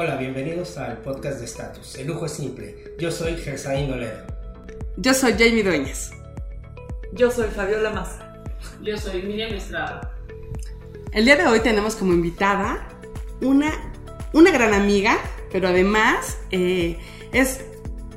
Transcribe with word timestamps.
Hola, 0.00 0.14
bienvenidos 0.14 0.78
al 0.78 0.98
podcast 0.98 1.40
de 1.40 1.46
Status. 1.46 1.96
El 1.96 2.06
lujo 2.06 2.26
es 2.26 2.32
simple. 2.32 2.94
Yo 3.00 3.10
soy 3.10 3.36
Gersaín 3.36 3.90
Oledo. 3.90 4.22
Yo 4.96 5.12
soy 5.12 5.32
Jamie 5.32 5.64
Dueñas. 5.64 6.12
Yo 7.14 7.32
soy 7.32 7.48
Fabiola 7.48 7.90
Massa. 7.90 8.44
Yo 8.80 8.96
soy 8.96 9.22
Miriam 9.22 9.52
Estrada. 9.54 10.14
El 11.10 11.24
día 11.24 11.34
de 11.34 11.46
hoy 11.48 11.58
tenemos 11.58 11.96
como 11.96 12.12
invitada 12.12 12.88
una, 13.40 13.72
una 14.32 14.52
gran 14.52 14.72
amiga, 14.72 15.18
pero 15.50 15.66
además 15.66 16.38
eh, 16.52 16.96
es 17.32 17.64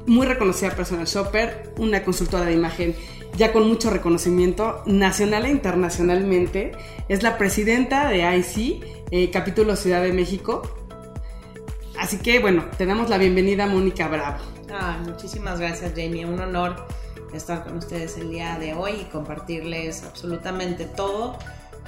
muy 0.05 0.27
reconocida 0.27 0.75
personal 0.75 1.07
shopper, 1.07 1.73
una 1.77 2.03
consultora 2.03 2.45
de 2.45 2.53
imagen 2.53 2.95
ya 3.37 3.51
con 3.51 3.67
mucho 3.67 3.89
reconocimiento 3.89 4.83
nacional 4.85 5.47
e 5.47 5.49
internacionalmente. 5.49 6.73
Es 7.09 7.23
la 7.23 7.39
presidenta 7.39 8.07
de 8.07 8.19
IC, 8.37 8.83
eh, 9.09 9.31
capítulo 9.31 9.75
Ciudad 9.75 10.03
de 10.03 10.13
México. 10.13 10.61
Así 12.11 12.19
que 12.19 12.39
bueno, 12.39 12.65
tenemos 12.77 13.09
la 13.09 13.17
bienvenida 13.17 13.63
a 13.63 13.67
Mónica 13.67 14.09
Bravo. 14.09 14.43
Ah, 14.69 14.99
muchísimas 15.05 15.61
gracias 15.61 15.93
Jamie, 15.95 16.25
un 16.25 16.41
honor 16.41 16.85
estar 17.33 17.63
con 17.63 17.77
ustedes 17.77 18.17
el 18.17 18.31
día 18.31 18.59
de 18.59 18.73
hoy 18.73 18.91
y 18.99 19.05
compartirles 19.05 20.03
absolutamente 20.03 20.83
todo 20.83 21.37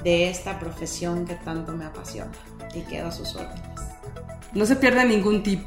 de 0.02 0.30
esta 0.30 0.58
profesión 0.58 1.26
que 1.26 1.34
tanto 1.34 1.72
me 1.72 1.84
apasiona 1.84 2.32
y 2.74 2.80
quedo 2.84 3.08
a 3.08 3.12
sus 3.12 3.36
órdenes. 3.36 3.82
No 4.54 4.64
se 4.64 4.76
pierda 4.76 5.04
ningún 5.04 5.42
tip. 5.42 5.62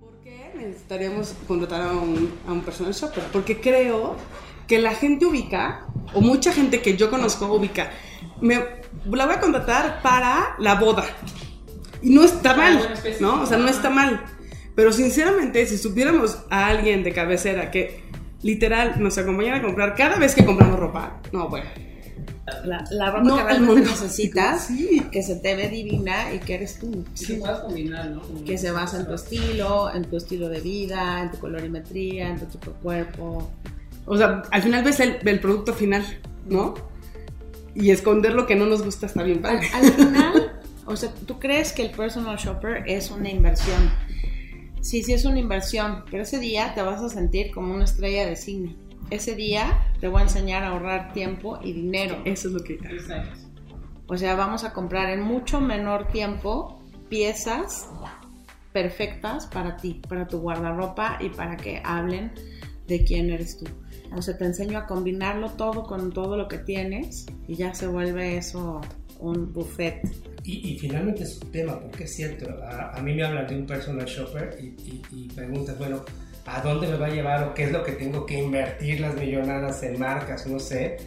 ¿Por 0.00 0.18
qué 0.24 0.52
necesitaríamos 0.56 1.32
contratar 1.46 1.82
a 1.82 1.92
un, 1.92 2.36
a 2.48 2.50
un 2.50 2.62
personal 2.62 2.92
shopper? 2.92 3.22
Porque 3.32 3.60
creo 3.60 4.16
que 4.66 4.78
la 4.78 4.94
gente 4.94 5.26
ubica, 5.26 5.86
o 6.14 6.20
mucha 6.20 6.52
gente 6.52 6.80
que 6.82 6.96
yo 6.96 7.10
conozco 7.10 7.46
ubica, 7.52 7.90
me, 8.40 8.56
la 9.12 9.26
voy 9.26 9.34
a 9.34 9.40
contratar 9.40 10.02
para 10.02 10.56
la 10.58 10.74
boda. 10.74 11.04
Y 12.02 12.10
no 12.10 12.22
está 12.24 12.54
mal, 12.54 12.78
¿no? 13.20 13.42
O 13.42 13.46
sea, 13.46 13.58
no 13.58 13.68
está 13.68 13.90
mal. 13.90 14.22
Pero 14.74 14.92
sinceramente, 14.92 15.64
si 15.66 15.78
supiéramos 15.78 16.38
a 16.50 16.66
alguien 16.66 17.02
de 17.02 17.12
cabecera 17.12 17.70
que 17.70 18.04
literal 18.42 18.94
nos 19.02 19.16
acompañara 19.18 19.58
a 19.58 19.62
comprar 19.62 19.94
cada 19.94 20.16
vez 20.18 20.34
que 20.34 20.44
compramos 20.44 20.78
ropa, 20.78 21.20
no, 21.32 21.48
bueno. 21.48 21.66
La, 22.64 22.84
la 22.90 23.10
ropa 23.10 23.24
No, 23.24 23.34
que 23.36 23.40
el 23.40 23.46
realmente 23.46 23.72
mundo. 23.74 23.90
necesitas, 23.90 24.66
Sí. 24.66 25.02
que 25.10 25.22
se 25.22 25.36
te 25.36 25.56
ve 25.56 25.68
divina 25.68 26.32
y 26.32 26.38
que 26.38 26.54
eres 26.54 26.78
tú. 26.78 27.04
Sí, 27.14 27.34
puedes 27.40 27.58
combinar, 27.58 28.08
¿no? 28.10 28.22
Que 28.44 28.56
se 28.56 28.70
basa 28.70 29.00
en 29.00 29.06
tu 29.06 29.14
estilo, 29.14 29.92
en 29.92 30.04
tu 30.04 30.16
estilo 30.16 30.48
de 30.48 30.60
vida, 30.60 31.22
en 31.22 31.30
tu 31.32 31.38
colorimetría, 31.38 32.28
en 32.28 32.38
tu 32.38 32.46
tipo 32.46 32.70
de 32.70 32.76
cuerpo. 32.76 33.50
O 34.06 34.16
sea, 34.16 34.42
al 34.50 34.62
final 34.62 34.84
ves 34.84 35.00
el, 35.00 35.18
el 35.24 35.40
producto 35.40 35.74
final, 35.74 36.04
¿no? 36.46 36.74
Y 37.74 37.90
esconder 37.90 38.32
lo 38.32 38.46
que 38.46 38.56
no 38.56 38.66
nos 38.66 38.82
gusta 38.82 39.06
está 39.06 39.22
bien 39.22 39.42
padre. 39.42 39.68
al 39.74 39.92
final, 39.92 40.60
o 40.86 40.96
sea, 40.96 41.12
tú 41.26 41.38
crees 41.38 41.72
que 41.72 41.82
el 41.82 41.90
personal 41.90 42.36
shopper 42.36 42.84
es 42.86 43.10
una 43.10 43.28
inversión. 43.28 43.90
Sí, 44.80 45.02
sí 45.02 45.12
es 45.12 45.24
una 45.24 45.40
inversión, 45.40 46.04
pero 46.10 46.22
ese 46.22 46.38
día 46.38 46.72
te 46.74 46.82
vas 46.82 47.02
a 47.02 47.08
sentir 47.08 47.50
como 47.50 47.74
una 47.74 47.84
estrella 47.84 48.24
de 48.24 48.36
cine. 48.36 48.76
Ese 49.10 49.34
día 49.34 49.92
te 50.00 50.08
voy 50.08 50.20
a 50.20 50.24
enseñar 50.24 50.62
a 50.62 50.68
ahorrar 50.68 51.12
tiempo 51.12 51.58
y 51.62 51.72
dinero. 51.72 52.22
Eso 52.24 52.48
es 52.48 52.54
lo 52.54 52.62
que... 52.62 52.78
O 54.08 54.16
sea, 54.16 54.36
vamos 54.36 54.62
a 54.62 54.72
comprar 54.72 55.10
en 55.10 55.20
mucho 55.20 55.60
menor 55.60 56.06
tiempo 56.08 56.80
piezas 57.08 57.88
perfectas 58.72 59.46
para 59.46 59.76
ti, 59.76 60.00
para 60.08 60.28
tu 60.28 60.38
guardarropa 60.38 61.18
y 61.20 61.30
para 61.30 61.56
que 61.56 61.80
hablen 61.84 62.32
de 62.86 63.04
quién 63.04 63.30
eres 63.30 63.58
tú. 63.58 63.66
O 64.16 64.22
sea, 64.22 64.36
te 64.36 64.44
enseño 64.44 64.78
a 64.78 64.86
combinarlo 64.86 65.50
todo 65.52 65.84
con 65.84 66.12
todo 66.12 66.36
lo 66.36 66.48
que 66.48 66.58
tienes 66.58 67.26
y 67.46 67.54
ya 67.56 67.74
se 67.74 67.86
vuelve 67.86 68.36
eso 68.36 68.80
un 69.20 69.52
buffet. 69.52 70.00
Y, 70.44 70.72
y 70.74 70.78
finalmente 70.78 71.24
es 71.24 71.40
un 71.42 71.50
tema, 71.50 71.78
porque 71.80 72.04
es 72.04 72.14
cierto, 72.14 72.46
a, 72.62 72.92
a 72.96 73.02
mí 73.02 73.14
me 73.14 73.24
hablan 73.24 73.46
de 73.46 73.56
un 73.56 73.66
personal 73.66 74.04
shopper 74.06 74.56
y, 74.60 74.64
y- 74.66 75.02
y 75.10 75.28
preguntas, 75.28 75.76
bueno, 75.78 76.02
¿a 76.46 76.60
dónde 76.60 76.86
me 76.86 76.96
va 76.96 77.06
a 77.06 77.10
llevar 77.10 77.42
o 77.44 77.54
qué 77.54 77.64
es 77.64 77.72
lo 77.72 77.82
que 77.82 77.92
tengo 77.92 78.24
que 78.26 78.38
invertir 78.42 79.00
las 79.00 79.16
millonadas 79.16 79.82
en 79.82 79.98
marcas, 79.98 80.46
no 80.46 80.60
sé, 80.60 80.98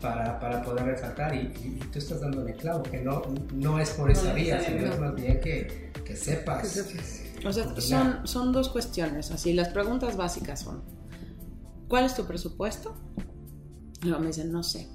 para, 0.00 0.38
para 0.40 0.62
poder 0.62 0.84
resaltar? 0.84 1.34
Y, 1.34 1.38
y- 1.62 1.78
y 1.82 1.86
tú 1.92 1.98
estás 1.98 2.20
dando 2.20 2.46
el 2.46 2.54
clavo, 2.54 2.82
que 2.84 2.98
no, 3.02 3.22
no 3.54 3.78
es 3.78 3.90
por 3.90 4.10
esa 4.10 4.30
No 4.30 4.34
vía, 4.34 4.60
sino 4.62 4.86
es 4.86 4.98
más 4.98 5.14
bien 5.14 5.40
que, 5.40 5.90
que 6.04 6.16
sepas. 6.16 6.62
Que 6.62 6.68
sepas. 6.68 7.22
O 7.44 7.52
sea, 7.52 7.80
son, 7.80 8.26
son 8.26 8.52
dos 8.52 8.70
cuestiones. 8.70 9.30
Así, 9.30 9.52
las 9.52 9.68
preguntas 9.68 10.16
básicas 10.16 10.60
son, 10.60 10.82
¿cuál 11.88 12.04
es 12.04 12.14
tu 12.14 12.24
presupuesto? 12.24 12.94
Y 14.02 14.06
luego 14.06 14.20
me 14.20 14.28
dicen, 14.28 14.52
no 14.52 14.62
sé. 14.62 14.88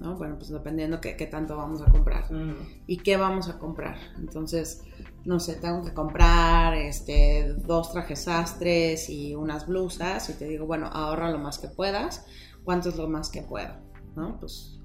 ¿no? 0.00 0.16
Bueno, 0.16 0.36
pues 0.36 0.50
dependiendo 0.50 1.00
qué, 1.00 1.16
qué 1.16 1.26
tanto 1.26 1.56
vamos 1.56 1.82
a 1.82 1.86
comprar. 1.86 2.32
Mm. 2.32 2.54
y 2.86 2.98
qué 2.98 3.16
vamos 3.16 3.48
a 3.48 3.58
comprar. 3.58 3.96
Entonces, 4.18 4.82
no 5.24 5.40
sé, 5.40 5.56
tengo 5.56 5.84
que 5.84 5.92
comprar 5.92 6.74
este, 6.74 7.54
dos 7.66 7.92
trajes 7.92 8.24
sastres 8.24 9.10
y 9.10 9.34
unas 9.34 9.66
blusas 9.66 10.28
y 10.30 10.34
te 10.34 10.46
digo, 10.46 10.66
bueno, 10.66 10.86
ahorra 10.86 11.30
lo 11.30 11.38
más 11.38 11.58
que 11.58 11.68
puedas. 11.68 12.26
¿Cuánto 12.64 12.90
es 12.90 12.96
lo 12.96 13.08
más 13.08 13.30
que 13.30 13.42
puedo? 13.42 13.74
¿No? 14.16 14.38
Pues 14.38 14.78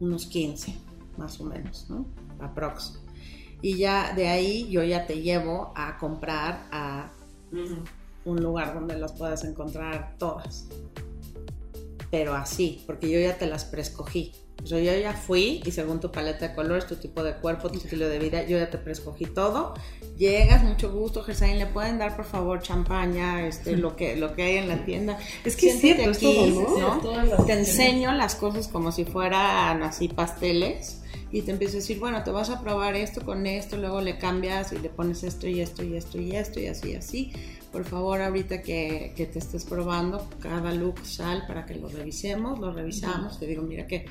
unos 0.00 0.26
15, 0.26 0.78
más 1.16 1.40
o 1.40 1.44
menos, 1.44 1.88
¿no? 1.90 2.06
Aprox. 2.40 3.00
Y 3.60 3.76
ya 3.76 4.14
de 4.14 4.28
ahí 4.28 4.68
yo 4.70 4.84
ya 4.84 5.06
te 5.06 5.20
llevo 5.20 5.72
a 5.74 5.98
comprar 5.98 6.68
a. 6.70 7.12
un 8.28 8.42
lugar 8.42 8.74
donde 8.74 8.96
las 8.98 9.12
puedas 9.12 9.44
encontrar 9.44 10.14
todas. 10.18 10.66
Pero 12.10 12.34
así, 12.34 12.82
porque 12.86 13.10
yo 13.10 13.20
ya 13.20 13.36
te 13.36 13.46
las 13.46 13.64
preescogí. 13.64 14.32
O 14.62 14.66
sea, 14.66 14.80
yo 14.80 14.92
ya 14.98 15.12
fui 15.12 15.62
y 15.64 15.70
según 15.70 16.00
tu 16.00 16.10
paleta 16.10 16.48
de 16.48 16.54
colores, 16.54 16.86
tu 16.86 16.96
tipo 16.96 17.22
de 17.22 17.34
cuerpo, 17.34 17.70
tu 17.70 17.78
estilo 17.78 18.08
de 18.08 18.18
vida, 18.18 18.44
yo 18.44 18.58
ya 18.58 18.68
te 18.68 18.78
preescogí 18.78 19.26
todo. 19.26 19.74
Llegas, 20.16 20.64
mucho 20.64 20.90
gusto, 20.90 21.22
Gersain, 21.22 21.58
¿le 21.58 21.66
pueden 21.66 21.98
dar 21.98 22.16
por 22.16 22.24
favor 22.24 22.60
champaña, 22.60 23.46
este, 23.46 23.76
lo 23.76 23.94
que, 23.94 24.16
lo 24.16 24.34
que 24.34 24.42
hay 24.42 24.56
en 24.56 24.68
la 24.68 24.84
tienda? 24.84 25.16
Es 25.44 25.54
que 25.54 25.70
es 25.70 25.80
Siéntate 25.80 26.10
es 26.10 26.18
todo, 26.18 27.00
¿no? 27.00 27.44
Te 27.44 27.52
enseño 27.52 28.12
las 28.12 28.34
cosas 28.34 28.66
como 28.66 28.90
si 28.90 29.04
fueran 29.04 29.82
así 29.84 30.08
pasteles 30.08 31.02
y 31.30 31.42
te 31.42 31.52
empiezo 31.52 31.76
a 31.76 31.80
decir, 31.80 32.00
bueno, 32.00 32.24
te 32.24 32.30
vas 32.30 32.50
a 32.50 32.60
probar 32.60 32.96
esto 32.96 33.24
con 33.24 33.46
esto, 33.46 33.76
luego 33.76 34.00
le 34.00 34.18
cambias 34.18 34.72
y 34.72 34.78
le 34.78 34.88
pones 34.88 35.22
esto 35.22 35.46
y 35.46 35.60
esto 35.60 35.84
y 35.84 35.96
esto 35.96 36.18
y 36.20 36.34
esto 36.34 36.58
y 36.58 36.66
así 36.66 36.90
y 36.90 36.94
así. 36.96 37.32
Por 37.72 37.84
favor, 37.84 38.20
ahorita 38.20 38.62
que, 38.62 39.12
que 39.14 39.26
te 39.26 39.38
estés 39.38 39.64
probando 39.64 40.28
cada 40.40 40.72
look 40.72 41.04
sal 41.04 41.44
para 41.46 41.66
que 41.66 41.74
lo 41.74 41.88
revisemos, 41.88 42.58
lo 42.58 42.72
revisamos, 42.72 43.38
te 43.38 43.46
digo, 43.46 43.62
mira 43.62 43.86
que 43.86 44.06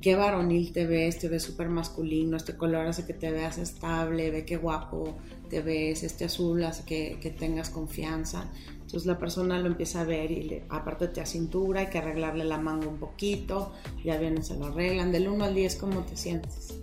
qué 0.00 0.14
varonil 0.14 0.72
te 0.72 0.86
ves, 0.86 1.18
te 1.18 1.28
ves 1.28 1.42
súper 1.42 1.68
masculino, 1.68 2.36
este 2.36 2.56
color 2.56 2.86
hace 2.86 3.04
que 3.04 3.14
te 3.14 3.30
veas 3.30 3.58
estable, 3.58 4.30
ve 4.30 4.44
qué 4.44 4.56
guapo 4.56 5.16
te 5.48 5.60
ves, 5.62 6.02
este 6.02 6.24
azul 6.24 6.62
hace 6.64 6.84
que, 6.84 7.18
que 7.20 7.30
tengas 7.30 7.70
confianza. 7.70 8.50
Entonces 8.74 9.06
la 9.06 9.18
persona 9.18 9.58
lo 9.58 9.66
empieza 9.66 10.00
a 10.00 10.04
ver 10.04 10.30
y 10.30 10.42
le, 10.42 10.64
aparte 10.68 11.08
te 11.08 11.24
cintura, 11.26 11.80
hay 11.80 11.86
que 11.88 11.98
arreglarle 11.98 12.44
la 12.44 12.58
manga 12.58 12.86
un 12.86 12.98
poquito, 12.98 13.72
ya 14.04 14.18
vienen, 14.18 14.44
se 14.44 14.56
lo 14.56 14.66
arreglan. 14.66 15.12
Del 15.12 15.28
1 15.28 15.44
al 15.44 15.54
10, 15.54 15.76
¿cómo 15.76 16.00
te 16.04 16.16
sientes? 16.16 16.74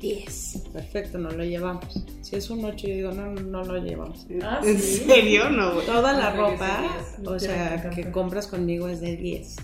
10. 0.00 0.64
Perfecto, 0.72 1.18
no 1.18 1.30
lo 1.30 1.44
llevamos. 1.44 2.04
Si 2.26 2.34
es 2.36 2.50
un 2.50 2.64
8, 2.64 2.88
yo 2.88 2.94
digo, 2.94 3.12
no, 3.12 3.30
no 3.32 3.62
lo 3.64 3.78
llevamos. 3.78 4.26
Ah, 4.42 4.60
¿En 4.64 4.78
sí. 4.80 5.04
serio? 5.06 5.48
No, 5.50 5.74
güey. 5.74 5.86
Toda 5.86 6.12
la 6.12 6.30
ropa, 6.32 6.66
sea 6.66 7.16
10. 7.18 7.28
o 7.28 7.38
sea, 7.38 7.90
que 7.90 8.10
compras 8.10 8.48
conmigo 8.48 8.88
es 8.88 9.00
de 9.00 9.16
10. 9.16 9.56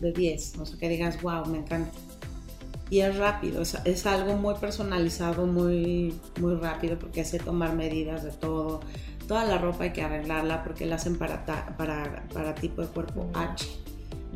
De 0.00 0.12
10. 0.12 0.58
O 0.58 0.66
sea, 0.66 0.78
que 0.78 0.88
digas, 0.90 1.22
wow, 1.22 1.46
me 1.46 1.58
encanta. 1.58 1.90
Y 2.90 3.00
es 3.00 3.16
rápido, 3.16 3.62
es, 3.62 3.78
es 3.84 4.04
algo 4.04 4.36
muy 4.36 4.54
personalizado, 4.56 5.46
muy, 5.46 6.12
muy 6.40 6.54
rápido, 6.56 6.98
porque 6.98 7.24
sé 7.24 7.38
tomar 7.38 7.74
medidas 7.74 8.24
de 8.24 8.30
todo. 8.32 8.80
Toda 9.28 9.44
la 9.44 9.58
ropa 9.58 9.84
hay 9.84 9.92
que 9.92 10.02
arreglarla 10.02 10.62
porque 10.64 10.84
la 10.86 10.96
hacen 10.96 11.16
para, 11.16 11.44
ta- 11.46 11.74
para, 11.78 12.26
para 12.34 12.54
tipo 12.54 12.82
de 12.82 12.88
cuerpo 12.88 13.26
H. 13.32 13.66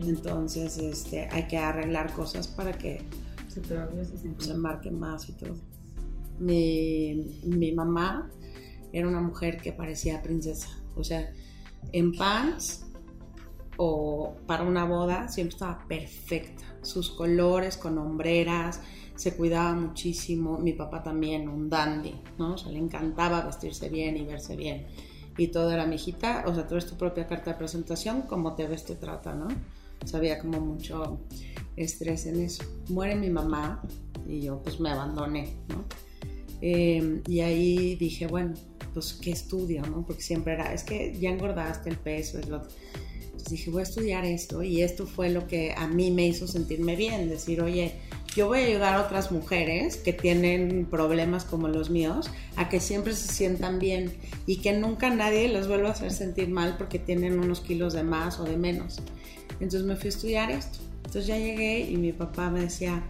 Entonces, 0.00 0.78
este, 0.78 1.28
hay 1.30 1.46
que 1.46 1.58
arreglar 1.58 2.12
cosas 2.12 2.48
para 2.48 2.72
que 2.72 3.02
Se 3.48 3.60
se 4.38 4.54
marque 4.54 4.90
más 4.90 5.28
y 5.28 5.32
todo. 5.32 5.56
Mi, 6.38 7.40
mi 7.44 7.72
mamá 7.72 8.30
era 8.92 9.08
una 9.08 9.20
mujer 9.20 9.60
que 9.60 9.72
parecía 9.72 10.22
princesa. 10.22 10.68
O 10.96 11.04
sea, 11.04 11.32
en 11.92 12.12
pants 12.12 12.86
o 13.76 14.36
para 14.46 14.62
una 14.62 14.84
boda 14.84 15.28
siempre 15.28 15.54
estaba 15.54 15.84
perfecta. 15.88 16.64
Sus 16.82 17.10
colores 17.10 17.76
con 17.76 17.98
hombreras, 17.98 18.80
se 19.16 19.36
cuidaba 19.36 19.74
muchísimo. 19.74 20.58
Mi 20.58 20.72
papá 20.72 21.02
también, 21.02 21.48
un 21.48 21.68
dandy, 21.68 22.14
¿no? 22.38 22.54
O 22.54 22.58
sea, 22.58 22.72
le 22.72 22.78
encantaba 22.78 23.42
vestirse 23.42 23.88
bien 23.88 24.16
y 24.16 24.24
verse 24.24 24.56
bien. 24.56 24.86
Y 25.36 25.48
todo 25.48 25.70
era 25.72 25.86
mi 25.86 25.96
hijita, 25.96 26.44
o 26.46 26.54
sea, 26.54 26.66
tú 26.66 26.74
eres 26.74 26.86
tu 26.86 26.96
propia 26.96 27.26
carta 27.26 27.52
de 27.52 27.56
presentación, 27.58 28.22
como 28.22 28.54
te 28.54 28.68
ves 28.68 28.84
te 28.84 28.94
trata, 28.94 29.34
¿no? 29.34 29.48
Había 30.12 30.38
como 30.38 30.60
mucho 30.60 31.18
estrés 31.76 32.26
en 32.26 32.40
eso. 32.40 32.62
Muere 32.90 33.16
mi 33.16 33.30
mamá 33.30 33.82
y 34.28 34.42
yo 34.42 34.62
pues 34.62 34.78
me 34.78 34.90
abandoné, 34.90 35.56
¿no? 35.68 35.84
Eh, 36.60 37.20
y 37.26 37.40
ahí 37.40 37.96
dije, 37.96 38.26
bueno, 38.26 38.54
pues 38.92 39.14
qué 39.14 39.32
estudio, 39.32 39.82
¿no? 39.82 40.04
Porque 40.06 40.22
siempre 40.22 40.54
era, 40.54 40.72
es 40.72 40.84
que 40.84 41.16
ya 41.18 41.30
engordaste 41.30 41.90
el 41.90 41.96
peso, 41.96 42.38
es 42.38 42.48
lo... 42.48 42.56
Entonces 42.56 43.32
Entonces 43.32 43.50
dije, 43.50 43.70
voy 43.70 43.80
a 43.80 43.82
estudiar 43.82 44.24
esto 44.24 44.62
y 44.62 44.80
esto 44.82 45.06
fue 45.06 45.28
lo 45.28 45.46
que 45.46 45.74
a 45.76 45.86
mí 45.86 46.10
me 46.10 46.26
hizo 46.26 46.46
sentirme 46.46 46.96
bien, 46.96 47.28
decir, 47.28 47.60
oye, 47.60 47.92
yo 48.34 48.48
voy 48.48 48.60
a 48.60 48.66
ayudar 48.66 48.94
a 48.94 49.02
otras 49.02 49.30
mujeres 49.30 49.96
que 49.96 50.12
tienen 50.12 50.86
problemas 50.86 51.44
como 51.44 51.68
los 51.68 51.90
míos 51.90 52.30
a 52.56 52.68
que 52.68 52.80
siempre 52.80 53.14
se 53.14 53.32
sientan 53.32 53.78
bien 53.78 54.12
y 54.46 54.56
que 54.56 54.72
nunca 54.72 55.10
nadie 55.10 55.48
los 55.48 55.68
vuelva 55.68 55.90
a 55.90 55.92
hacer 55.92 56.10
sentir 56.10 56.48
mal 56.48 56.76
porque 56.76 56.98
tienen 56.98 57.38
unos 57.38 57.60
kilos 57.60 57.92
de 57.92 58.02
más 58.02 58.40
o 58.40 58.44
de 58.44 58.56
menos. 58.56 59.02
Entonces 59.60 59.84
me 59.84 59.94
fui 59.94 60.06
a 60.06 60.08
estudiar 60.08 60.50
esto. 60.50 60.78
Entonces 60.96 61.26
ya 61.26 61.38
llegué 61.38 61.80
y 61.80 61.96
mi 61.96 62.12
papá 62.12 62.50
me 62.50 62.62
decía, 62.62 63.04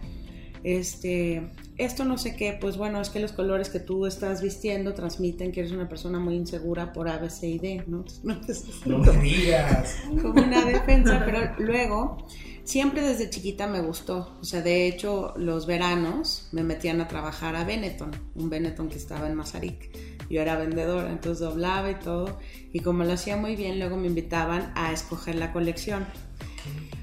este, 0.63 1.49
esto 1.77 2.05
no 2.05 2.17
sé 2.17 2.35
qué, 2.35 2.57
pues 2.59 2.77
bueno, 2.77 3.01
es 3.01 3.09
que 3.09 3.19
los 3.19 3.33
colores 3.33 3.69
que 3.69 3.79
tú 3.79 4.05
estás 4.05 4.41
vistiendo 4.41 4.93
transmiten 4.93 5.51
que 5.51 5.61
eres 5.61 5.71
una 5.71 5.89
persona 5.89 6.19
muy 6.19 6.35
insegura 6.35 6.93
por 6.93 7.09
A, 7.09 7.17
B, 7.17 7.29
C 7.29 7.47
y 7.47 7.59
D, 7.59 7.83
¿no? 7.87 8.05
No 8.85 8.99
me 8.99 9.21
digas. 9.21 9.97
Como 10.21 10.41
una 10.41 10.63
defensa, 10.63 11.21
pero 11.25 11.53
luego 11.59 12.25
siempre 12.63 13.01
desde 13.01 13.29
chiquita 13.29 13.67
me 13.67 13.81
gustó. 13.81 14.37
O 14.41 14.43
sea, 14.43 14.61
de 14.61 14.87
hecho, 14.87 15.33
los 15.37 15.65
veranos 15.65 16.49
me 16.51 16.63
metían 16.63 16.99
a 17.01 17.07
trabajar 17.07 17.55
a 17.55 17.63
Benetton, 17.63 18.11
un 18.35 18.49
Benetton 18.49 18.89
que 18.89 18.97
estaba 18.97 19.27
en 19.27 19.35
Mazarik. 19.35 19.89
Yo 20.29 20.41
era 20.41 20.57
vendedora, 20.57 21.11
entonces 21.11 21.39
doblaba 21.39 21.91
y 21.91 21.95
todo. 21.95 22.39
Y 22.73 22.79
como 22.79 23.03
lo 23.03 23.13
hacía 23.13 23.37
muy 23.37 23.55
bien, 23.55 23.79
luego 23.79 23.95
me 23.95 24.07
invitaban 24.07 24.71
a 24.75 24.91
escoger 24.91 25.35
la 25.35 25.53
colección. 25.53 26.05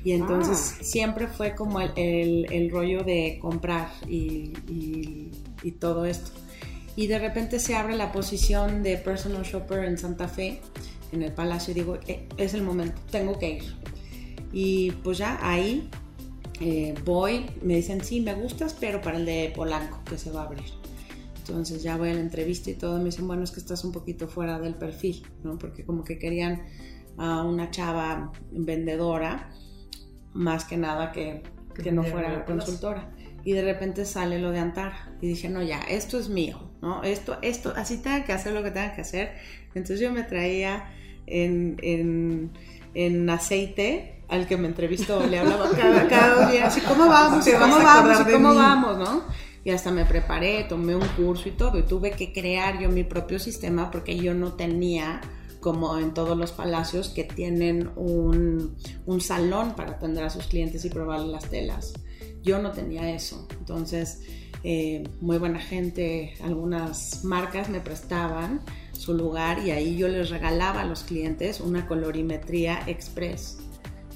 Y 0.04 0.12
entonces 0.12 0.76
Ah. 0.81 0.82
siempre 0.84 1.28
fue 1.28 1.54
como 1.54 1.81
el, 1.81 1.90
el- 1.96 2.52
el 2.52 2.70
rollo 2.70 3.04
de 3.04 3.38
comprar 3.40 3.88
y, 4.08 4.52
y- 4.69 5.31
y 5.62 5.70
todo 5.72 6.04
esto. 6.06 6.31
Y 6.96 7.06
de 7.06 7.19
repente 7.19 7.58
se 7.60 7.75
abre 7.75 7.96
la 7.96 8.10
posición 8.12 8.82
de 8.82 8.96
personal 8.99 9.43
shopper 9.44 9.84
en 9.84 9.96
Santa 9.99 10.28
Fe, 10.28 10.60
en 11.12 11.22
el 11.22 11.32
Palacio, 11.32 11.70
y 11.72 11.75
digo, 11.75 11.99
"Eh, 12.06 12.26
es 12.37 12.54
el 12.54 12.62
momento, 12.62 13.00
tengo 13.10 13.38
que 13.38 13.50
ir. 13.58 13.64
Y 14.52 14.90
pues 15.02 15.19
ya 15.19 15.38
ahí 15.43 15.88
eh, 16.60 16.94
voy, 17.04 17.46
me 17.62 17.75
dicen, 17.76 18.04
sí, 18.04 18.20
me 18.20 18.34
gustas, 18.34 18.76
pero 18.78 19.00
para 19.00 19.16
el 19.19 19.25
de 19.26 19.52
Polanco, 19.56 20.00
que 20.08 20.16
se 20.16 20.31
va 20.31 20.43
a 20.43 20.46
abrir. 20.46 20.62
Entonces 21.38 21.82
ya 21.82 21.96
voy 21.96 22.10
a 22.10 22.14
la 22.14 22.20
entrevista 22.20 22.70
y 22.70 22.75
todo, 22.75 22.99
me 22.99 23.06
dicen, 23.06 23.26
bueno, 23.26 23.43
es 23.43 23.50
que 23.50 23.58
estás 23.58 23.84
un 23.84 23.90
poquito 23.90 24.28
fuera 24.28 24.60
del 24.60 24.75
perfil, 24.76 25.26
¿no? 25.43 25.58
Porque 25.58 25.84
como 25.84 26.04
que 26.04 26.19
querían 26.20 26.62
a 27.16 27.43
una 27.43 27.70
chava 27.72 28.31
vendedora, 28.52 29.50
más 30.34 30.64
que 30.64 30.76
nada 30.76 31.12
que, 31.12 31.43
Que 31.75 31.82
que 31.82 31.93
no 31.93 32.02
fuera 32.05 32.44
plaza. 32.44 32.64
consultora. 32.64 33.11
Y 33.44 33.52
de 33.52 33.62
repente 33.62 34.05
sale 34.05 34.38
lo 34.38 34.50
de 34.50 34.61
Antara. 34.61 35.11
Y 35.20 35.29
dije, 35.29 35.49
no, 35.49 35.62
ya, 35.62 35.81
esto 35.81 36.19
es 36.19 36.29
mío, 36.29 36.70
¿no? 36.81 37.02
Esto, 37.02 37.38
esto, 37.43 37.73
así 37.76 37.99
tenga 37.99 38.25
que 38.25 38.32
hacer 38.32 38.52
lo 38.52 38.62
que 38.62 38.70
tenga 38.70 38.94
que 38.94 39.00
hacer. 39.00 39.32
Entonces 39.75 40.00
yo 40.00 40.12
me 40.12 40.23
traía 40.23 40.90
en, 41.26 41.76
en, 41.82 42.50
en 42.94 43.29
aceite 43.31 44.20
al 44.29 44.46
que 44.46 44.56
me 44.56 44.69
entrevistó, 44.69 45.26
le 45.26 45.38
hablaba 45.38 45.70
cada, 45.76 46.08
cada 46.08 46.43
dos 46.43 46.52
días, 46.52 46.76
y 46.78 46.81
cómo 46.82 47.06
vamos, 47.08 47.46
y 47.46 47.52
cómo 47.52 47.76
vamos, 47.78 48.20
y 48.20 48.32
cómo 48.32 48.55
vamos, 48.55 48.99
¿no? 48.99 49.25
Y 49.64 49.70
hasta 49.70 49.90
me 49.90 50.05
preparé, 50.05 50.64
tomé 50.64 50.94
un 50.96 51.06
curso 51.08 51.49
y 51.49 51.52
todo, 51.52 51.78
y 51.78 51.82
tuve 51.82 52.12
que 52.12 52.32
crear 52.32 52.81
yo 52.81 52.88
mi 52.88 53.05
propio 53.05 53.38
sistema 53.38 53.90
porque 53.90 54.17
yo 54.17 54.35
no 54.35 54.55
tenía 54.55 55.20
como 55.62 55.97
en 55.97 56.12
todos 56.12 56.37
los 56.37 56.53
palacios 56.53 57.09
que 57.09 57.25
tienen 57.25 57.91
un, 57.97 58.76
un 59.06 59.20
salón 59.20 59.75
para 59.75 59.93
atender 59.93 60.25
a 60.25 60.31
sus 60.31 60.47
clientes 60.49 60.85
y 60.85 60.91
probarle 60.91 61.29
las 61.29 61.49
telas. 61.49 61.94
Yo 62.43 62.61
no 62.61 62.73
tenía 62.73 63.14
eso. 63.14 63.47
Entonces, 63.59 64.20
eh, 64.64 65.05
muy 65.20 65.38
buena 65.38 65.61
gente, 65.61 66.35
algunas 66.43 67.25
marcas 67.25 67.69
me 67.69 67.81
prestaban 67.81 68.61
su 68.93 69.14
lugar 69.14 69.61
y 69.64 69.70
ahí 69.70 69.97
yo 69.97 70.09
les 70.09 70.31
regalaba 70.31 70.82
a 70.82 70.85
los 70.85 71.05
clientes 71.05 71.61
una 71.61 71.87
colorimetría 71.87 72.82
express 72.87 73.59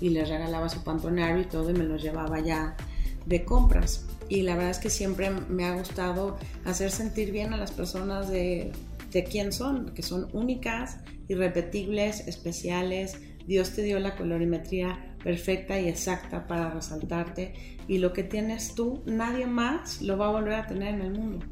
y 0.00 0.10
les 0.10 0.28
regalaba 0.28 0.68
su 0.68 0.82
pantonario 0.82 1.42
y 1.42 1.46
todo 1.46 1.70
y 1.70 1.74
me 1.74 1.84
los 1.84 2.02
llevaba 2.02 2.40
ya 2.40 2.76
de 3.24 3.44
compras. 3.44 4.04
Y 4.28 4.42
la 4.42 4.56
verdad 4.56 4.72
es 4.72 4.78
que 4.78 4.90
siempre 4.90 5.30
me 5.30 5.64
ha 5.64 5.76
gustado 5.76 6.36
hacer 6.64 6.90
sentir 6.90 7.30
bien 7.30 7.52
a 7.52 7.56
las 7.56 7.70
personas 7.70 8.28
de, 8.28 8.72
de 9.12 9.24
quién 9.24 9.52
son, 9.52 9.94
que 9.94 10.02
son 10.02 10.28
únicas, 10.32 10.98
irrepetibles, 11.28 12.26
especiales. 12.28 13.18
Dios 13.46 13.70
te 13.70 13.82
dio 13.82 13.98
la 13.98 14.16
colorimetría 14.16 15.16
perfecta 15.22 15.80
y 15.80 15.88
exacta 15.88 16.46
para 16.46 16.70
resaltarte 16.70 17.54
y 17.88 17.98
lo 17.98 18.12
que 18.12 18.24
tienes 18.24 18.74
tú, 18.74 19.02
nadie 19.06 19.46
más 19.46 20.02
lo 20.02 20.18
va 20.18 20.28
a 20.28 20.32
volver 20.32 20.54
a 20.54 20.66
tener 20.66 20.94
en 20.94 21.02
el 21.02 21.12
mundo. 21.12 21.46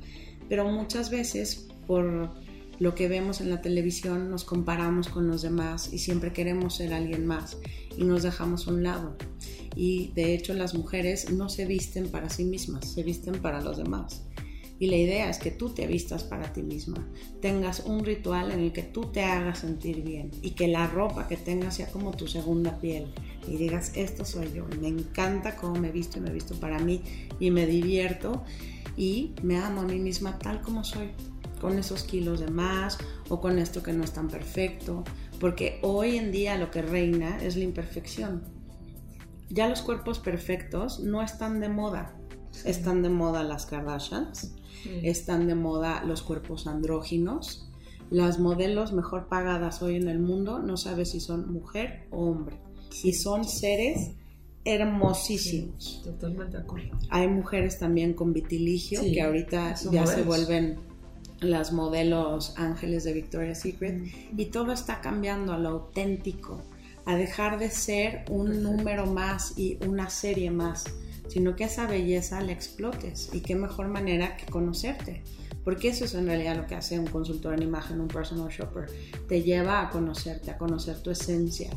Pero 0.48 0.68
muchas 0.68 1.10
veces 1.10 1.68
por 1.86 2.30
lo 2.78 2.94
que 2.94 3.08
vemos 3.08 3.40
en 3.40 3.50
la 3.50 3.62
televisión 3.62 4.30
nos 4.30 4.44
comparamos 4.44 5.08
con 5.08 5.28
los 5.28 5.42
demás 5.42 5.92
y 5.92 5.98
siempre 5.98 6.32
queremos 6.32 6.76
ser 6.76 6.92
alguien 6.92 7.26
más 7.26 7.58
y 7.96 8.04
nos 8.04 8.22
dejamos 8.22 8.66
a 8.66 8.72
un 8.72 8.82
lado. 8.82 9.16
Y 9.76 10.08
de 10.14 10.34
hecho 10.34 10.54
las 10.54 10.74
mujeres 10.74 11.30
no 11.30 11.48
se 11.48 11.66
visten 11.66 12.08
para 12.08 12.28
sí 12.30 12.44
mismas, 12.44 12.92
se 12.92 13.02
visten 13.02 13.40
para 13.40 13.60
los 13.60 13.76
demás. 13.76 14.24
Y 14.78 14.88
la 14.88 14.96
idea 14.96 15.30
es 15.30 15.38
que 15.38 15.52
tú 15.52 15.70
te 15.70 15.86
vistas 15.86 16.24
para 16.24 16.52
ti 16.52 16.62
misma, 16.62 17.06
tengas 17.40 17.80
un 17.80 18.04
ritual 18.04 18.50
en 18.50 18.60
el 18.60 18.72
que 18.72 18.82
tú 18.82 19.02
te 19.12 19.22
hagas 19.22 19.60
sentir 19.60 20.02
bien 20.02 20.32
y 20.42 20.50
que 20.50 20.66
la 20.66 20.88
ropa 20.88 21.28
que 21.28 21.36
tengas 21.36 21.76
sea 21.76 21.86
como 21.92 22.10
tu 22.10 22.26
segunda 22.26 22.78
piel 22.80 23.14
y 23.46 23.56
digas, 23.56 23.92
esto 23.94 24.24
soy 24.24 24.52
yo, 24.52 24.66
me 24.80 24.88
encanta 24.88 25.56
cómo 25.56 25.76
me 25.76 25.92
visto 25.92 26.18
y 26.18 26.22
me 26.22 26.32
visto 26.32 26.54
para 26.56 26.80
mí 26.80 27.02
y 27.38 27.50
me 27.52 27.66
divierto 27.66 28.42
y 28.96 29.32
me 29.42 29.58
amo 29.58 29.82
a 29.82 29.84
mí 29.84 29.98
misma 29.98 30.38
tal 30.38 30.60
como 30.60 30.82
soy, 30.82 31.10
con 31.60 31.78
esos 31.78 32.02
kilos 32.02 32.40
de 32.40 32.50
más 32.50 32.98
o 33.28 33.40
con 33.40 33.58
esto 33.58 33.82
que 33.82 33.92
no 33.92 34.04
es 34.04 34.12
tan 34.12 34.28
perfecto, 34.28 35.04
porque 35.40 35.78
hoy 35.82 36.16
en 36.16 36.32
día 36.32 36.58
lo 36.58 36.70
que 36.70 36.82
reina 36.82 37.38
es 37.42 37.56
la 37.56 37.64
imperfección. 37.64 38.42
Ya 39.50 39.68
los 39.68 39.82
cuerpos 39.82 40.18
perfectos 40.18 41.00
no 41.00 41.22
están 41.22 41.60
de 41.60 41.68
moda, 41.68 42.16
están 42.64 43.02
de 43.02 43.08
moda 43.08 43.42
las 43.42 43.66
Kardashians, 43.66 44.52
están 45.02 45.46
de 45.46 45.54
moda 45.54 46.04
los 46.04 46.22
cuerpos 46.22 46.66
andróginos. 46.66 47.70
Las 48.10 48.38
modelos 48.38 48.92
mejor 48.92 49.28
pagadas 49.28 49.82
hoy 49.82 49.96
en 49.96 50.08
el 50.08 50.18
mundo 50.18 50.58
no 50.58 50.76
sabes 50.76 51.10
si 51.12 51.20
son 51.20 51.52
mujer 51.52 52.06
o 52.10 52.26
hombre. 52.26 52.56
Y 53.02 53.14
son 53.14 53.44
seres 53.44 54.12
hermosísimos. 54.64 56.02
Totalmente 56.04 56.56
de 56.56 56.62
acuerdo. 56.62 56.98
Hay 57.10 57.28
mujeres 57.28 57.78
también 57.78 58.14
con 58.14 58.32
vitiligio 58.32 59.00
que 59.00 59.20
ahorita 59.20 59.74
ya 59.90 60.06
se 60.06 60.22
vuelven 60.22 60.78
las 61.40 61.72
modelos 61.72 62.54
ángeles 62.56 63.04
de 63.04 63.12
Victoria's 63.12 63.60
Secret 63.60 64.02
y 64.36 64.46
todo 64.46 64.72
está 64.72 65.00
cambiando 65.00 65.52
a 65.52 65.58
lo 65.58 65.68
auténtico, 65.70 66.62
a 67.04 67.16
dejar 67.16 67.58
de 67.58 67.70
ser 67.70 68.24
un 68.30 68.46
Perfecto. 68.46 68.70
número 68.70 69.06
más 69.06 69.58
y 69.58 69.78
una 69.86 70.08
serie 70.08 70.50
más, 70.50 70.84
sino 71.28 71.56
que 71.56 71.64
esa 71.64 71.86
belleza 71.86 72.40
la 72.40 72.52
explotes 72.52 73.30
y 73.32 73.40
qué 73.40 73.54
mejor 73.54 73.88
manera 73.88 74.36
que 74.36 74.46
conocerte. 74.46 75.22
Porque 75.64 75.88
eso 75.88 76.04
es 76.04 76.14
en 76.14 76.26
realidad 76.26 76.56
lo 76.56 76.66
que 76.66 76.74
hace 76.74 76.98
un 76.98 77.06
consultor 77.06 77.54
en 77.54 77.62
imagen, 77.62 78.00
un 78.00 78.08
personal 78.08 78.50
shopper. 78.50 78.86
Te 79.28 79.42
lleva 79.42 79.80
a 79.80 79.90
conocerte, 79.90 80.50
a 80.50 80.58
conocer 80.58 81.00
tu 81.00 81.10
esencia, 81.10 81.70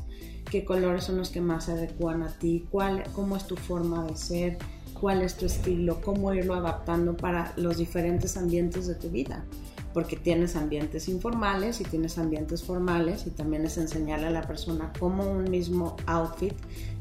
qué 0.51 0.65
colores 0.65 1.05
son 1.05 1.17
los 1.17 1.29
que 1.29 1.39
más 1.39 1.65
se 1.65 1.71
adecuan 1.71 2.21
a 2.21 2.37
ti, 2.37 2.65
cuál, 2.69 3.03
cómo 3.13 3.37
es 3.37 3.47
tu 3.47 3.55
forma 3.55 4.03
de 4.05 4.17
ser, 4.17 4.57
cuál 4.99 5.21
es 5.21 5.35
tu 5.35 5.45
estilo, 5.45 6.01
cómo 6.01 6.33
irlo 6.33 6.53
adaptando 6.53 7.15
para 7.15 7.53
los 7.55 7.77
diferentes 7.77 8.35
ambientes 8.35 8.87
de 8.87 8.95
tu 8.95 9.09
vida. 9.09 9.45
Porque 9.93 10.15
tienes 10.15 10.55
ambientes 10.55 11.07
informales 11.09 11.81
y 11.81 11.83
tienes 11.83 12.17
ambientes 12.17 12.63
formales 12.63 13.25
y 13.25 13.31
también 13.31 13.65
es 13.65 13.77
enseñarle 13.77 14.27
a 14.27 14.31
la 14.31 14.41
persona 14.43 14.93
cómo 14.99 15.25
un 15.29 15.49
mismo 15.49 15.95
outfit 16.05 16.53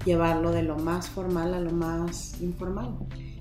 llevarlo 0.05 0.51
de 0.53 0.63
lo 0.63 0.77
más 0.77 1.09
formal 1.09 1.53
a 1.55 1.61
lo 1.61 1.73
más 1.73 2.41
informal. 2.41 2.97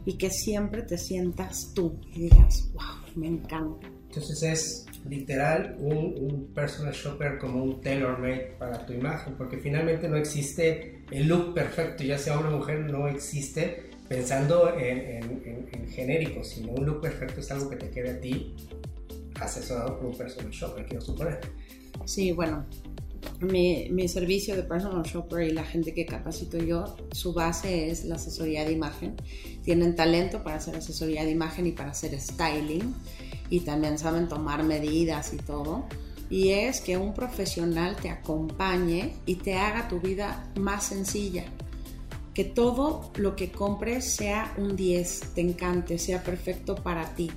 Y 0.05 0.17
que 0.17 0.29
siempre 0.29 0.81
te 0.83 0.97
sientas 0.97 1.71
tú 1.73 1.99
y 2.13 2.23
digas, 2.23 2.69
wow, 2.73 3.13
me 3.15 3.27
encanta. 3.27 3.87
Entonces 4.09 4.43
es 4.43 4.85
literal 5.09 5.75
un, 5.79 6.15
un 6.19 6.53
personal 6.53 6.93
shopper 6.93 7.37
como 7.37 7.63
un 7.63 7.81
tailor-made 7.81 8.55
para 8.59 8.85
tu 8.85 8.93
imagen, 8.93 9.35
porque 9.37 9.57
finalmente 9.57 10.07
no 10.09 10.15
existe 10.17 11.03
el 11.11 11.27
look 11.27 11.53
perfecto, 11.53 12.03
ya 12.03 12.17
sea 12.17 12.35
hombre 12.37 12.53
o 12.53 12.57
mujer, 12.57 12.79
no 12.91 13.07
existe 13.07 13.89
pensando 14.07 14.73
en, 14.77 14.97
en- 14.99 15.41
en- 15.45 15.69
en 15.71 15.87
genéricos, 15.89 16.49
sino 16.49 16.71
un 16.73 16.85
look 16.85 17.01
perfecto 17.01 17.39
es 17.39 17.51
algo 17.51 17.69
que 17.69 17.75
te 17.75 17.89
quede 17.89 18.11
a 18.11 18.21
ti 18.21 18.55
asesorado 19.39 19.97
por 19.97 20.07
un 20.07 20.17
personal 20.17 20.51
shopper, 20.51 20.85
quiero 20.85 21.01
suponer. 21.03 21.39
Sí, 22.05 22.31
bueno, 22.31 22.65
mi, 23.41 23.89
mi 23.91 24.07
servicio 24.07 24.55
de 24.55 24.63
personal 24.63 25.03
shopper 25.03 25.47
y 25.47 25.51
la 25.51 25.63
gente 25.63 25.93
que 25.93 26.05
capacito 26.05 26.57
yo, 26.57 26.95
su 27.11 27.33
base 27.33 27.89
es 27.89 28.05
la 28.05 28.15
asesoría 28.15 28.65
de 28.65 28.71
imagen. 28.71 29.15
Tienen 29.63 29.95
talento 29.95 30.43
para 30.43 30.57
hacer 30.57 30.75
asesoría 30.75 31.23
de 31.23 31.31
imagen 31.31 31.67
y 31.67 31.71
para 31.71 31.91
hacer 31.91 32.19
styling 32.19 32.93
y 33.49 33.61
también 33.61 33.97
saben 33.97 34.27
tomar 34.27 34.63
medidas 34.63 35.33
y 35.33 35.37
todo. 35.37 35.85
Y 36.29 36.49
es 36.49 36.81
que 36.81 36.97
un 36.97 37.13
profesional 37.13 37.95
te 37.97 38.09
acompañe 38.09 39.15
y 39.25 39.35
te 39.35 39.55
haga 39.55 39.87
tu 39.87 39.99
vida 39.99 40.51
más 40.59 40.85
sencilla. 40.85 41.45
que 42.33 42.43
todo 42.43 43.13
lo 43.15 43.33
que 43.37 43.49
compres 43.49 44.03
sea 44.03 44.53
un 44.57 44.75
10, 44.75 45.21
te 45.35 45.39
encante, 45.39 45.97
sea 45.97 46.21
perfecto 46.21 46.75
para 46.75 47.15
ti 47.15 47.31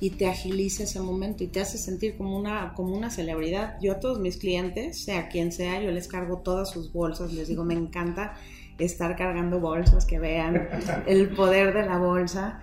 y 0.00 0.10
te 0.10 0.26
agilice 0.26 0.84
ese 0.84 1.00
momento 1.00 1.44
y 1.44 1.48
te 1.48 1.60
hace 1.60 1.78
sentir 1.78 2.16
como 2.16 2.36
una, 2.36 2.72
como 2.74 2.96
una 2.96 3.10
celebridad. 3.10 3.76
Yo 3.80 3.92
a 3.92 4.00
todos 4.00 4.20
mis 4.20 4.36
clientes, 4.36 5.04
sea 5.04 5.28
quien 5.28 5.52
sea, 5.52 5.82
yo 5.82 5.90
les 5.90 6.08
cargo 6.08 6.38
todas 6.38 6.70
sus 6.70 6.92
bolsas, 6.92 7.32
les 7.32 7.48
digo, 7.48 7.64
me 7.64 7.74
encanta 7.74 8.34
estar 8.78 9.14
cargando 9.16 9.60
bolsas, 9.60 10.04
que 10.04 10.18
vean 10.18 10.68
el 11.06 11.28
poder 11.30 11.74
de 11.74 11.86
la 11.86 11.98
bolsa 11.98 12.60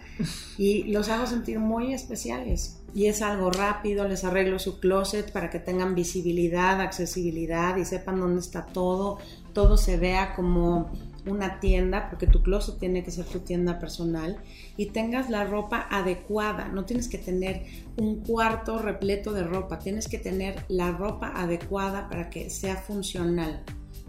y 0.58 0.84
los 0.92 1.10
hago 1.10 1.26
sentir 1.26 1.60
muy 1.60 1.94
especiales. 1.94 2.78
Y 2.94 3.06
es 3.06 3.22
algo 3.22 3.52
rápido, 3.52 4.06
les 4.08 4.26
arreglo 4.26 4.60
su 4.60 4.82
closet 4.82 5.32
para 5.32 5.50
que 5.50 5.60
tengan 5.60 5.96
visibilidad, 5.96 6.82
accesibilidad 6.82 7.78
y 7.78 7.86
sepan 7.86 8.20
dónde 8.20 8.42
está 8.42 8.66
todo, 8.66 9.20
todo 9.54 9.78
se 9.78 9.96
vea 9.96 10.36
como 10.36 10.92
una 11.26 11.60
tienda, 11.60 12.10
porque 12.10 12.28
tu 12.28 12.42
closet 12.42 12.80
tiene 12.80 13.04
que 13.04 13.12
ser 13.12 13.26
tu 13.26 13.40
tienda 13.40 13.80
personal, 13.80 14.38
y 14.78 14.88
tengas 14.88 15.30
la 15.30 15.44
ropa 15.44 15.88
adecuada. 15.90 16.68
No 16.70 16.86
tienes 16.86 17.08
que 17.08 17.18
tener 17.18 17.66
un 17.98 18.24
cuarto 18.24 18.80
repleto 18.80 19.34
de 19.34 19.44
ropa, 19.44 19.80
tienes 19.80 20.08
que 20.08 20.18
tener 20.18 20.66
la 20.68 20.92
ropa 20.92 21.32
adecuada 21.36 22.10
para 22.10 22.30
que 22.30 22.50
sea 22.50 22.76
funcional 22.76 23.64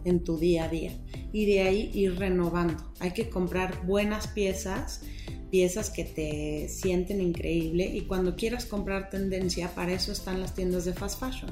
en 0.04 0.24
tu 0.24 0.38
día 0.38 0.64
a 0.64 0.68
día. 0.68 0.92
Y 1.32 1.46
de 1.46 1.62
ahí 1.62 1.90
ir 1.94 2.18
renovando. 2.18 2.92
Hay 3.00 3.12
que 3.12 3.28
comprar 3.28 3.86
buenas 3.86 4.26
piezas, 4.28 5.02
piezas 5.50 5.90
que 5.90 6.04
te 6.04 6.68
sienten 6.68 7.20
increíble 7.20 7.84
y 7.84 8.02
cuando 8.02 8.36
quieras 8.36 8.64
comprar 8.64 9.10
tendencia, 9.10 9.68
para 9.74 9.92
eso 9.92 10.10
están 10.10 10.40
las 10.40 10.54
tiendas 10.54 10.86
de 10.86 10.94
fast 10.94 11.20
fashion. 11.20 11.50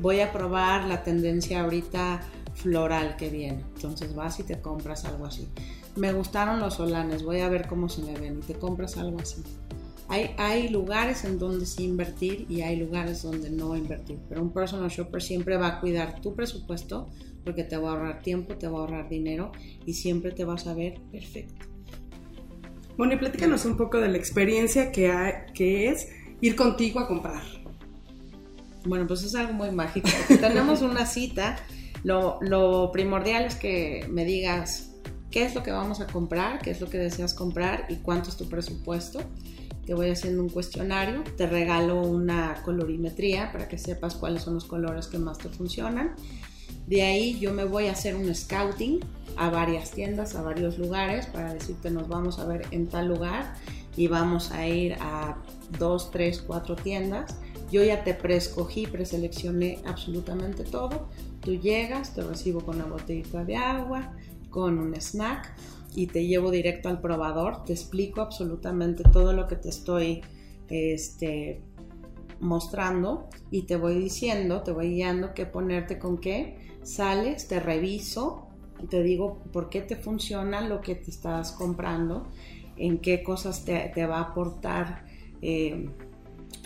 Voy 0.00 0.20
a 0.20 0.32
probar 0.32 0.86
la 0.86 1.02
tendencia 1.02 1.62
ahorita 1.62 2.20
floral 2.54 3.16
que 3.16 3.30
viene. 3.30 3.64
Entonces 3.74 4.14
vas 4.14 4.40
y 4.40 4.44
te 4.44 4.60
compras 4.60 5.04
algo 5.04 5.26
así. 5.26 5.48
Me 5.96 6.12
gustaron 6.12 6.60
los 6.60 6.74
solanes, 6.74 7.22
voy 7.22 7.40
a 7.40 7.48
ver 7.48 7.66
cómo 7.66 7.88
se 7.88 8.02
me 8.02 8.18
ven 8.18 8.38
y 8.38 8.42
te 8.42 8.54
compras 8.54 8.96
algo 8.96 9.18
así. 9.20 9.42
Hay, 10.08 10.30
hay 10.38 10.68
lugares 10.68 11.24
en 11.24 11.38
donde 11.38 11.66
sí 11.66 11.84
invertir 11.84 12.46
y 12.48 12.62
hay 12.62 12.76
lugares 12.76 13.22
donde 13.22 13.48
no 13.50 13.76
invertir, 13.76 14.18
pero 14.28 14.42
un 14.42 14.52
personal 14.52 14.90
shopper 14.90 15.22
siempre 15.22 15.56
va 15.56 15.68
a 15.68 15.80
cuidar 15.80 16.20
tu 16.20 16.34
presupuesto 16.34 17.08
porque 17.44 17.62
te 17.64 17.76
va 17.76 17.90
a 17.90 17.92
ahorrar 17.92 18.22
tiempo, 18.22 18.54
te 18.56 18.66
va 18.66 18.78
a 18.78 18.80
ahorrar 18.82 19.08
dinero 19.08 19.52
y 19.86 19.94
siempre 19.94 20.32
te 20.32 20.44
vas 20.44 20.66
a 20.66 20.74
ver 20.74 21.00
perfecto. 21.12 21.66
Bueno, 22.96 23.14
y 23.14 23.16
platícanos 23.16 23.64
un 23.64 23.76
poco 23.76 23.98
de 23.98 24.08
la 24.08 24.18
experiencia 24.18 24.92
que, 24.92 25.10
hay, 25.10 25.32
que 25.54 25.88
es 25.88 26.08
ir 26.40 26.56
contigo 26.56 27.00
a 27.00 27.08
comprar. 27.08 27.42
Bueno, 28.84 29.06
pues 29.06 29.22
es 29.22 29.34
algo 29.34 29.52
muy 29.52 29.70
mágico. 29.70 30.08
tenemos 30.40 30.82
una 30.82 31.06
cita 31.06 31.56
lo, 32.02 32.90
primordial 32.92 33.44
es 33.44 33.56
que 33.56 34.06
me 34.10 34.24
digas 34.24 34.92
qué 35.30 35.44
es 35.44 35.54
lo 35.54 35.62
que 35.62 35.70
vamos 35.70 36.00
a 36.00 36.06
comprar, 36.06 36.60
qué 36.60 36.70
es 36.70 36.80
lo 36.80 36.88
que 36.88 36.98
deseas 36.98 37.34
comprar 37.34 37.86
y 37.88 37.96
cuánto 37.96 38.30
es 38.30 38.36
tu 38.36 38.48
presupuesto. 38.48 39.20
Te 39.86 39.94
voy 39.94 40.10
haciendo 40.10 40.42
un 40.42 40.48
cuestionario, 40.48 41.24
te 41.36 41.46
regalo 41.46 42.00
una 42.02 42.62
colorimetría 42.64 43.50
para 43.50 43.68
que 43.68 43.78
sepas 43.78 44.14
cuáles 44.14 44.42
son 44.42 44.54
los 44.54 44.64
colores 44.64 45.06
que 45.06 45.18
más 45.18 45.38
te 45.38 45.48
funcionan. 45.48 46.14
De 46.86 47.02
ahí 47.02 47.38
yo 47.38 47.52
me 47.52 47.64
voy 47.64 47.86
a 47.86 47.92
hacer 47.92 48.16
un 48.16 48.34
scouting 48.34 49.00
a 49.36 49.50
varias 49.50 49.90
tiendas, 49.90 50.34
a 50.34 50.42
varios 50.42 50.78
lugares 50.78 51.26
para 51.26 51.54
decirte 51.54 51.90
nos 51.90 52.08
vamos 52.08 52.38
a 52.38 52.46
ver 52.46 52.66
en 52.72 52.88
tal 52.88 53.08
lugar 53.08 53.54
y 53.96 54.08
vamos 54.08 54.50
a 54.52 54.66
ir 54.66 54.94
a 55.00 55.36
dos, 55.78 56.10
tres, 56.10 56.42
cuatro 56.44 56.76
tiendas. 56.76 57.36
Yo 57.70 57.82
ya 57.84 58.02
te 58.04 58.14
preescogí, 58.14 58.86
preseleccioné 58.86 59.78
absolutamente 59.84 60.64
todo 60.64 61.08
Tú 61.40 61.54
llegas, 61.54 62.14
te 62.14 62.22
recibo 62.22 62.60
con 62.60 62.76
una 62.76 62.84
botellita 62.84 63.44
de 63.44 63.56
agua, 63.56 64.12
con 64.50 64.78
un 64.78 64.94
snack 64.94 65.54
y 65.94 66.06
te 66.06 66.26
llevo 66.26 66.50
directo 66.50 66.88
al 66.88 67.00
probador. 67.00 67.64
Te 67.64 67.72
explico 67.72 68.20
absolutamente 68.20 69.04
todo 69.10 69.32
lo 69.32 69.46
que 69.46 69.56
te 69.56 69.70
estoy 69.70 70.20
este, 70.68 71.62
mostrando 72.40 73.28
y 73.50 73.62
te 73.62 73.76
voy 73.76 73.94
diciendo, 73.94 74.62
te 74.62 74.72
voy 74.72 74.90
guiando 74.90 75.32
qué 75.32 75.46
ponerte 75.46 75.98
con 75.98 76.18
qué. 76.18 76.58
Sales, 76.82 77.48
te 77.48 77.58
reviso, 77.58 78.48
te 78.90 79.02
digo 79.02 79.42
por 79.52 79.70
qué 79.70 79.80
te 79.80 79.96
funciona 79.96 80.60
lo 80.60 80.82
que 80.82 80.94
te 80.94 81.10
estás 81.10 81.52
comprando, 81.52 82.26
en 82.76 82.98
qué 82.98 83.22
cosas 83.22 83.64
te, 83.64 84.06
va 84.06 84.18
a 84.18 84.22
aportar. 84.22 85.06
Eh, 85.40 85.88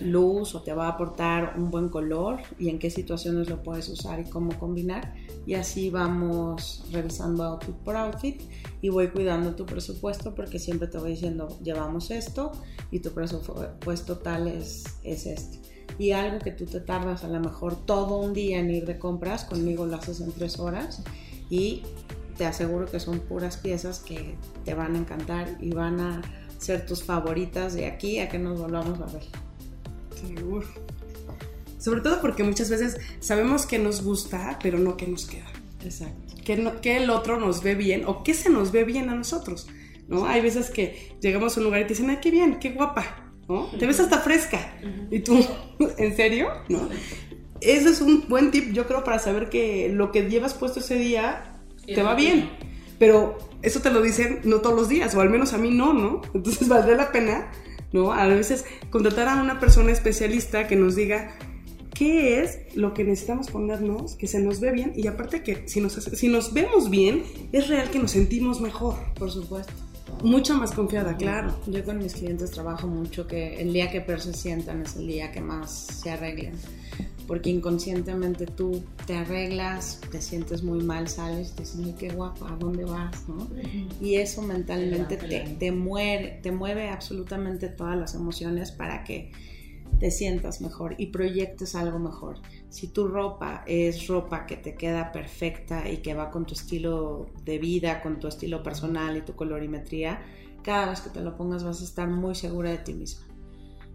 luz 0.00 0.54
o 0.54 0.62
te 0.62 0.72
va 0.72 0.86
a 0.86 0.90
aportar 0.90 1.54
un 1.56 1.70
buen 1.70 1.88
color 1.88 2.40
y 2.58 2.68
en 2.68 2.78
qué 2.78 2.90
situaciones 2.90 3.48
lo 3.48 3.62
puedes 3.62 3.88
usar 3.88 4.20
y 4.20 4.24
cómo 4.24 4.58
combinar. 4.58 5.14
Y 5.46 5.54
así 5.54 5.90
vamos 5.90 6.84
revisando 6.90 7.44
outfit 7.44 7.74
por 7.76 7.96
outfit 7.96 8.42
y 8.80 8.88
voy 8.88 9.08
cuidando 9.08 9.54
tu 9.54 9.66
presupuesto 9.66 10.34
porque 10.34 10.58
siempre 10.58 10.88
te 10.88 10.98
voy 10.98 11.10
diciendo, 11.10 11.48
llevamos 11.62 12.10
esto 12.10 12.52
y 12.90 13.00
tu 13.00 13.10
presupuesto 13.10 14.18
tal 14.18 14.48
es, 14.48 14.84
es 15.02 15.26
este. 15.26 15.60
Y 15.98 16.10
algo 16.10 16.38
que 16.40 16.50
tú 16.50 16.66
te 16.66 16.80
tardas 16.80 17.22
a 17.24 17.28
lo 17.28 17.38
mejor 17.38 17.76
todo 17.86 18.18
un 18.18 18.32
día 18.32 18.58
en 18.58 18.70
ir 18.70 18.84
de 18.86 18.98
compras, 18.98 19.44
conmigo 19.44 19.86
lo 19.86 19.96
haces 19.96 20.20
en 20.20 20.32
tres 20.32 20.58
horas 20.58 21.02
y 21.50 21.82
te 22.36 22.46
aseguro 22.46 22.86
que 22.86 22.98
son 22.98 23.20
puras 23.20 23.56
piezas 23.56 24.00
que 24.00 24.36
te 24.64 24.74
van 24.74 24.96
a 24.96 24.98
encantar 24.98 25.56
y 25.60 25.70
van 25.70 26.00
a 26.00 26.22
ser 26.58 26.84
tus 26.84 27.04
favoritas 27.04 27.74
de 27.74 27.86
aquí 27.86 28.18
a 28.18 28.28
que 28.28 28.38
nos 28.38 28.58
volvamos 28.58 29.00
a 29.00 29.06
ver. 29.06 29.43
Sobre 31.78 32.00
todo 32.00 32.20
porque 32.20 32.44
muchas 32.44 32.70
veces 32.70 32.96
sabemos 33.20 33.66
que 33.66 33.78
nos 33.78 34.02
gusta, 34.02 34.58
pero 34.62 34.78
no 34.78 34.96
que 34.96 35.06
nos 35.06 35.26
queda. 35.26 35.46
Exacto. 35.84 36.34
Que, 36.44 36.72
que 36.82 36.96
el 36.96 37.10
otro 37.10 37.38
nos 37.38 37.62
ve 37.62 37.74
bien 37.74 38.04
o 38.06 38.22
que 38.22 38.34
se 38.34 38.50
nos 38.50 38.72
ve 38.72 38.84
bien 38.84 39.10
a 39.10 39.14
nosotros. 39.14 39.66
¿no? 40.08 40.26
Hay 40.26 40.40
veces 40.40 40.70
que 40.70 41.16
llegamos 41.20 41.56
a 41.56 41.60
un 41.60 41.64
lugar 41.64 41.80
y 41.80 41.84
te 41.84 41.90
dicen, 41.90 42.10
ay, 42.10 42.18
qué 42.20 42.30
bien, 42.30 42.58
qué 42.58 42.70
guapa, 42.70 43.32
¿no? 43.48 43.66
Te 43.78 43.86
ves 43.86 44.00
hasta 44.00 44.18
fresca. 44.20 44.76
Y 45.10 45.20
tú, 45.20 45.44
¿en 45.98 46.16
serio? 46.16 46.48
¿No? 46.68 46.88
Ese 47.60 47.90
es 47.90 48.00
un 48.00 48.28
buen 48.28 48.50
tip, 48.50 48.72
yo 48.72 48.86
creo, 48.86 49.04
para 49.04 49.18
saber 49.18 49.48
que 49.48 49.88
lo 49.88 50.12
que 50.12 50.28
llevas 50.28 50.54
puesto 50.54 50.80
ese 50.80 50.96
día 50.96 51.60
te 51.86 52.02
va 52.02 52.14
bien. 52.14 52.50
Pero 52.98 53.38
eso 53.62 53.80
te 53.80 53.90
lo 53.90 54.02
dicen 54.02 54.40
no 54.44 54.60
todos 54.60 54.76
los 54.76 54.88
días, 54.88 55.14
o 55.14 55.20
al 55.20 55.30
menos 55.30 55.52
a 55.52 55.58
mí 55.58 55.70
no, 55.70 55.92
¿no? 55.92 56.22
Entonces 56.34 56.68
valdría 56.68 56.96
la 56.96 57.12
pena 57.12 57.50
¿no? 57.94 58.12
A 58.12 58.26
veces 58.26 58.66
contratar 58.90 59.28
a 59.28 59.40
una 59.40 59.60
persona 59.60 59.92
especialista 59.92 60.66
que 60.66 60.76
nos 60.76 60.96
diga 60.96 61.30
qué 61.94 62.42
es 62.42 62.58
lo 62.74 62.92
que 62.92 63.04
necesitamos 63.04 63.48
ponernos, 63.50 64.16
que 64.16 64.26
se 64.26 64.40
nos 64.40 64.58
ve 64.60 64.72
bien 64.72 64.92
y 64.96 65.06
aparte 65.06 65.42
que 65.44 65.68
si 65.68 65.80
nos, 65.80 65.92
si 65.92 66.28
nos 66.28 66.52
vemos 66.52 66.90
bien, 66.90 67.22
es 67.52 67.68
real 67.68 67.90
que 67.90 68.00
nos 68.00 68.10
sentimos 68.10 68.60
mejor. 68.60 68.96
Por 69.14 69.30
supuesto. 69.30 69.72
Mucho 70.22 70.54
más 70.54 70.72
confiada, 70.72 71.16
claro. 71.16 71.56
Yo 71.66 71.84
con 71.84 71.98
mis 71.98 72.14
clientes 72.14 72.50
trabajo 72.50 72.86
mucho 72.86 73.26
que 73.26 73.60
el 73.60 73.72
día 73.72 73.90
que 73.90 74.00
peor 74.00 74.20
se 74.20 74.32
sientan 74.32 74.82
es 74.82 74.96
el 74.96 75.06
día 75.06 75.30
que 75.30 75.40
más 75.40 75.86
se 76.02 76.10
arreglen 76.10 76.54
porque 77.26 77.50
inconscientemente 77.50 78.46
tú 78.46 78.82
te 79.06 79.14
arreglas, 79.16 80.00
te 80.10 80.20
sientes 80.20 80.62
muy 80.62 80.82
mal, 80.82 81.08
sales, 81.08 81.52
te 81.52 81.62
dices, 81.62 81.94
qué 81.98 82.10
guapa, 82.10 82.52
¿a 82.52 82.56
dónde 82.56 82.84
vas? 82.84 83.28
¿no? 83.28 83.48
Y 84.00 84.16
eso 84.16 84.42
mentalmente 84.42 85.16
te, 85.16 85.56
te, 85.58 85.72
mueve, 85.72 86.40
te 86.42 86.52
mueve 86.52 86.88
absolutamente 86.88 87.68
todas 87.68 87.96
las 87.96 88.14
emociones 88.14 88.72
para 88.72 89.04
que 89.04 89.32
te 89.98 90.10
sientas 90.10 90.60
mejor 90.60 90.96
y 90.98 91.06
proyectes 91.06 91.74
algo 91.74 91.98
mejor. 91.98 92.40
Si 92.68 92.88
tu 92.88 93.06
ropa 93.06 93.64
es 93.66 94.06
ropa 94.08 94.46
que 94.46 94.56
te 94.56 94.74
queda 94.74 95.12
perfecta 95.12 95.88
y 95.88 95.98
que 95.98 96.14
va 96.14 96.30
con 96.30 96.46
tu 96.46 96.54
estilo 96.54 97.26
de 97.44 97.58
vida, 97.58 98.02
con 98.02 98.18
tu 98.18 98.28
estilo 98.28 98.62
personal 98.62 99.16
y 99.16 99.22
tu 99.22 99.34
colorimetría, 99.34 100.20
cada 100.62 100.90
vez 100.90 101.00
que 101.00 101.10
te 101.10 101.20
lo 101.20 101.36
pongas 101.36 101.62
vas 101.62 101.80
a 101.80 101.84
estar 101.84 102.08
muy 102.08 102.34
segura 102.34 102.70
de 102.70 102.78
ti 102.78 102.94
misma 102.94 103.33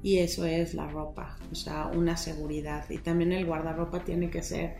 y 0.02 0.18
eso 0.18 0.46
es 0.46 0.74
la 0.74 0.88
ropa, 0.88 1.38
o 1.52 1.56
sea, 1.56 1.88
una 1.88 2.18
seguridad. 2.18 2.90
Y 2.90 3.00
también 3.00 3.32
el 3.32 3.46
guardarropa 3.46 4.04
tiene 4.04 4.30
que 4.30 4.42
ser 4.42 4.78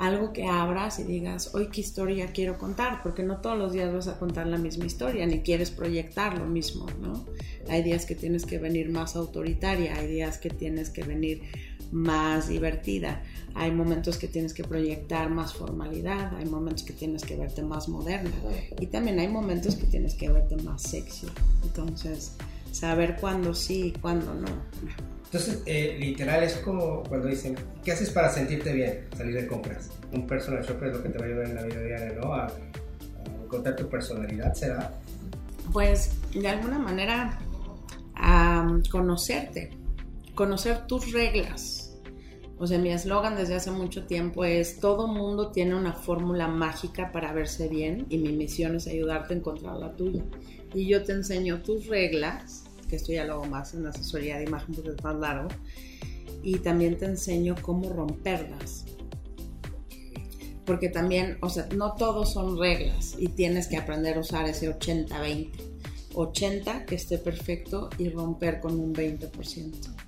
algo 0.00 0.32
que 0.32 0.46
abras 0.46 0.98
y 0.98 1.04
digas, 1.04 1.54
hoy 1.54 1.68
qué 1.68 1.82
historia 1.82 2.28
quiero 2.32 2.56
contar, 2.56 3.02
porque 3.02 3.22
no 3.22 3.42
todos 3.42 3.58
los 3.58 3.72
días 3.72 3.92
vas 3.92 4.08
a 4.08 4.18
contar 4.18 4.46
la 4.46 4.56
misma 4.56 4.86
historia, 4.86 5.26
ni 5.26 5.40
quieres 5.40 5.70
proyectar 5.70 6.38
lo 6.38 6.46
mismo, 6.46 6.86
¿no? 7.02 7.26
Hay 7.68 7.82
días 7.82 8.06
que 8.06 8.14
tienes 8.14 8.46
que 8.46 8.58
venir 8.58 8.88
más 8.88 9.14
autoritaria, 9.14 9.94
hay 9.96 10.06
días 10.08 10.38
que 10.38 10.48
tienes 10.48 10.88
que 10.88 11.02
venir 11.02 11.42
más 11.92 12.48
divertida, 12.48 13.22
hay 13.54 13.72
momentos 13.72 14.16
que 14.16 14.26
tienes 14.26 14.54
que 14.54 14.64
proyectar 14.64 15.28
más 15.28 15.52
formalidad, 15.52 16.34
hay 16.36 16.46
momentos 16.46 16.84
que 16.84 16.94
tienes 16.94 17.22
que 17.22 17.36
verte 17.36 17.62
más 17.62 17.88
moderna 17.88 18.30
y 18.78 18.86
también 18.86 19.18
hay 19.18 19.28
momentos 19.28 19.76
que 19.76 19.86
tienes 19.86 20.14
que 20.14 20.30
verte 20.30 20.56
más 20.56 20.82
sexy. 20.82 21.26
Entonces, 21.62 22.36
saber 22.72 23.16
cuándo 23.20 23.54
sí 23.54 23.88
y 23.88 23.92
cuándo 23.92 24.34
no. 24.34 24.48
Entonces, 25.32 25.62
eh, 25.66 25.96
literal, 26.00 26.42
es 26.42 26.56
como 26.56 27.04
cuando 27.04 27.28
dicen, 27.28 27.54
¿qué 27.84 27.92
haces 27.92 28.10
para 28.10 28.30
sentirte 28.30 28.72
bien? 28.72 29.06
Salir 29.16 29.34
de 29.34 29.46
compras. 29.46 29.90
Un 30.12 30.26
personal 30.26 30.64
shopper 30.64 30.88
es 30.88 30.96
lo 30.96 31.02
que 31.04 31.08
te 31.08 31.18
va 31.18 31.24
a 31.24 31.28
ayudar 31.28 31.46
en 31.46 31.54
la 31.54 31.62
vida 31.62 31.80
diaria, 31.80 32.12
¿no? 32.20 32.34
A, 32.34 32.52
encontrar 33.44 33.76
tu 33.76 33.88
personalidad, 33.88 34.54
¿será? 34.54 34.92
Pues, 35.72 36.12
de 36.32 36.48
alguna 36.48 36.78
manera, 36.78 37.38
a 38.16 38.78
conocerte, 38.90 39.70
conocer 40.34 40.86
tus 40.86 41.12
reglas, 41.12 41.79
O 42.60 42.66
sea, 42.66 42.78
mi 42.78 42.90
eslogan 42.90 43.36
desde 43.36 43.54
hace 43.54 43.70
mucho 43.70 44.04
tiempo 44.04 44.44
es, 44.44 44.80
todo 44.80 45.06
mundo 45.06 45.50
tiene 45.50 45.74
una 45.74 45.94
fórmula 45.94 46.46
mágica 46.46 47.10
para 47.10 47.32
verse 47.32 47.68
bien 47.68 48.04
y 48.10 48.18
mi 48.18 48.32
misión 48.32 48.76
es 48.76 48.86
ayudarte 48.86 49.32
a 49.32 49.38
encontrar 49.38 49.78
la 49.78 49.96
tuya. 49.96 50.22
Y 50.74 50.86
yo 50.86 51.02
te 51.02 51.12
enseño 51.12 51.62
tus 51.62 51.86
reglas, 51.86 52.64
que 52.86 52.96
esto 52.96 53.12
ya 53.12 53.24
lo 53.24 53.32
hago 53.32 53.46
más 53.46 53.72
en 53.72 53.86
asesoría 53.86 54.36
de 54.36 54.44
imagen 54.44 54.74
porque 54.74 54.90
es 54.90 55.02
más 55.02 55.16
largo, 55.16 55.48
y 56.42 56.58
también 56.58 56.98
te 56.98 57.06
enseño 57.06 57.54
cómo 57.62 57.88
romperlas. 57.88 58.84
Porque 60.66 60.90
también, 60.90 61.38
o 61.40 61.48
sea, 61.48 61.66
no 61.74 61.94
todos 61.94 62.34
son 62.34 62.58
reglas 62.58 63.16
y 63.18 63.28
tienes 63.28 63.68
que 63.68 63.78
aprender 63.78 64.18
a 64.18 64.20
usar 64.20 64.46
ese 64.46 64.68
80-20. 64.68 65.50
80 66.12 66.84
que 66.84 66.96
esté 66.96 67.16
perfecto 67.16 67.88
y 67.96 68.10
romper 68.10 68.60
con 68.60 68.78
un 68.78 68.94
20%. 68.94 69.99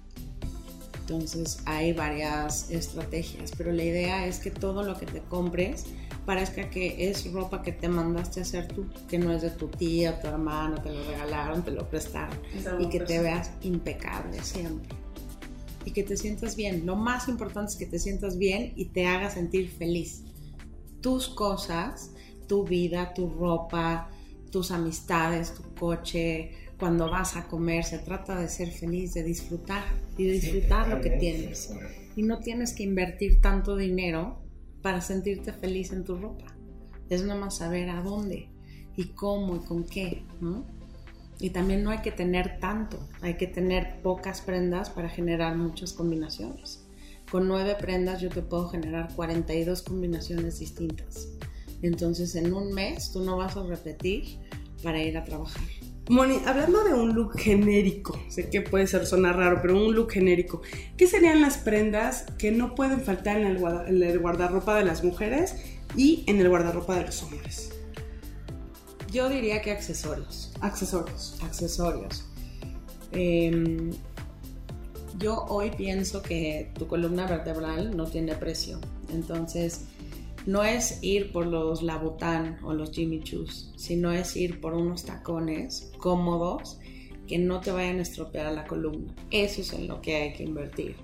Entonces 1.02 1.58
hay 1.64 1.92
varias 1.92 2.70
estrategias, 2.70 3.50
pero 3.58 3.72
la 3.72 3.82
idea 3.82 4.26
es 4.26 4.38
que 4.38 4.52
todo 4.52 4.84
lo 4.84 4.96
que 4.96 5.06
te 5.06 5.20
compres 5.20 5.86
parezca 6.24 6.70
que 6.70 7.10
es 7.10 7.32
ropa 7.32 7.60
que 7.62 7.72
te 7.72 7.88
mandaste 7.88 8.38
a 8.38 8.44
hacer 8.44 8.68
tú, 8.68 8.86
que 9.08 9.18
no 9.18 9.32
es 9.32 9.42
de 9.42 9.50
tu 9.50 9.66
tía, 9.66 10.20
tu 10.20 10.28
hermano, 10.28 10.80
te 10.80 10.92
lo 10.92 11.02
regalaron, 11.04 11.64
te 11.64 11.72
lo 11.72 11.88
prestaron 11.88 12.38
y 12.78 12.88
que 12.88 13.00
te 13.00 13.18
veas 13.18 13.50
impecable 13.62 14.40
siempre. 14.44 14.94
Y 15.84 15.90
que 15.90 16.04
te 16.04 16.16
sientas 16.16 16.54
bien. 16.54 16.86
Lo 16.86 16.94
más 16.94 17.26
importante 17.26 17.72
es 17.72 17.78
que 17.78 17.86
te 17.86 17.98
sientas 17.98 18.38
bien 18.38 18.72
y 18.76 18.84
te 18.86 19.06
haga 19.06 19.28
sentir 19.28 19.68
feliz. 19.68 20.22
Tus 21.00 21.28
cosas, 21.28 22.12
tu 22.46 22.62
vida, 22.64 23.12
tu 23.12 23.28
ropa, 23.28 24.08
tus 24.52 24.70
amistades, 24.70 25.52
tu 25.54 25.62
coche, 25.74 26.52
cuando 26.82 27.08
vas 27.08 27.36
a 27.36 27.46
comer, 27.46 27.84
se 27.84 28.00
trata 28.00 28.40
de 28.40 28.48
ser 28.48 28.72
feliz, 28.72 29.14
de 29.14 29.22
disfrutar 29.22 29.84
y 30.18 30.24
de 30.24 30.32
disfrutar 30.32 30.88
lo 30.88 31.00
que 31.00 31.10
tienes. 31.10 31.72
Y 32.16 32.24
no 32.24 32.40
tienes 32.40 32.72
que 32.72 32.82
invertir 32.82 33.40
tanto 33.40 33.76
dinero 33.76 34.42
para 34.82 35.00
sentirte 35.00 35.52
feliz 35.52 35.92
en 35.92 36.02
tu 36.02 36.16
ropa. 36.16 36.46
Es 37.08 37.22
nada 37.22 37.38
más 37.38 37.58
saber 37.58 37.88
a 37.88 38.02
dónde 38.02 38.48
y 38.96 39.04
cómo 39.10 39.54
y 39.54 39.60
con 39.60 39.84
qué, 39.84 40.24
¿no? 40.40 40.66
Y 41.38 41.50
también 41.50 41.84
no 41.84 41.90
hay 41.90 41.98
que 41.98 42.10
tener 42.10 42.58
tanto, 42.58 42.98
hay 43.20 43.34
que 43.34 43.46
tener 43.46 44.02
pocas 44.02 44.40
prendas 44.40 44.90
para 44.90 45.08
generar 45.08 45.56
muchas 45.56 45.92
combinaciones. 45.92 46.84
Con 47.30 47.46
nueve 47.46 47.76
prendas 47.78 48.20
yo 48.20 48.28
te 48.28 48.42
puedo 48.42 48.68
generar 48.68 49.14
42 49.14 49.82
combinaciones 49.82 50.58
distintas. 50.58 51.28
Entonces 51.80 52.34
en 52.34 52.52
un 52.52 52.72
mes 52.72 53.12
tú 53.12 53.20
no 53.20 53.36
vas 53.36 53.56
a 53.56 53.62
repetir 53.62 54.40
para 54.82 55.00
ir 55.00 55.16
a 55.16 55.22
trabajar. 55.22 55.62
Moni, 56.12 56.40
hablando 56.44 56.84
de 56.84 56.92
un 56.92 57.14
look 57.14 57.38
genérico, 57.38 58.20
sé 58.28 58.50
que 58.50 58.60
puede 58.60 58.86
ser 58.86 59.06
sonar 59.06 59.34
raro, 59.36 59.60
pero 59.62 59.82
un 59.82 59.94
look 59.94 60.10
genérico, 60.12 60.60
¿qué 60.98 61.06
serían 61.06 61.40
las 61.40 61.56
prendas 61.56 62.26
que 62.38 62.50
no 62.52 62.74
pueden 62.74 63.00
faltar 63.00 63.38
en 63.38 63.46
el, 63.46 63.58
guarda- 63.58 63.88
en 63.88 64.02
el 64.02 64.18
guardarropa 64.18 64.76
de 64.76 64.84
las 64.84 65.02
mujeres 65.02 65.56
y 65.96 66.22
en 66.26 66.38
el 66.38 66.50
guardarropa 66.50 66.96
de 66.96 67.06
los 67.06 67.22
hombres? 67.22 67.70
Yo 69.10 69.30
diría 69.30 69.62
que 69.62 69.70
accesorios. 69.72 70.52
Accesorios. 70.60 71.38
accesorios. 71.42 72.26
Em, 73.12 73.92
yo 75.18 75.46
hoy 75.48 75.70
pienso 75.70 76.20
que 76.22 76.72
tu 76.78 76.86
columna 76.88 77.26
vertebral 77.26 77.96
no 77.96 78.06
tiene 78.06 78.34
precio. 78.34 78.78
Entonces, 79.10 79.82
no 80.46 80.64
es 80.64 80.98
ir 81.02 81.32
por 81.32 81.46
los 81.46 81.82
Labotán 81.82 82.58
o 82.62 82.72
los 82.72 82.90
Jimmy 82.90 83.20
Choos, 83.22 83.72
sino 83.76 84.12
es 84.12 84.36
ir 84.36 84.60
por 84.60 84.74
unos 84.74 85.04
tacones 85.04 85.92
cómodos 85.98 86.78
que 87.26 87.38
no 87.38 87.60
te 87.60 87.70
vayan 87.70 87.98
a 87.98 88.02
estropear 88.02 88.52
la 88.52 88.66
columna. 88.66 89.14
Eso 89.30 89.60
es 89.60 89.72
en 89.72 89.88
lo 89.88 90.00
que 90.00 90.16
hay 90.16 90.32
que 90.32 90.42
invertir. 90.42 90.96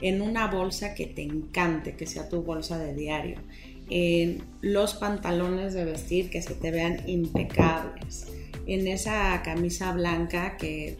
En 0.00 0.20
una 0.20 0.48
bolsa 0.48 0.94
que 0.94 1.06
te 1.06 1.22
encante, 1.22 1.96
que 1.96 2.06
sea 2.06 2.28
tu 2.28 2.42
bolsa 2.42 2.78
de 2.78 2.94
diario. 2.94 3.40
En 3.88 4.42
los 4.60 4.94
pantalones 4.94 5.74
de 5.74 5.84
vestir 5.84 6.28
que 6.28 6.42
se 6.42 6.54
te 6.54 6.70
vean 6.70 7.08
impecables. 7.08 8.26
En 8.66 8.86
esa 8.86 9.40
camisa 9.42 9.92
blanca 9.92 10.56
que 10.56 10.98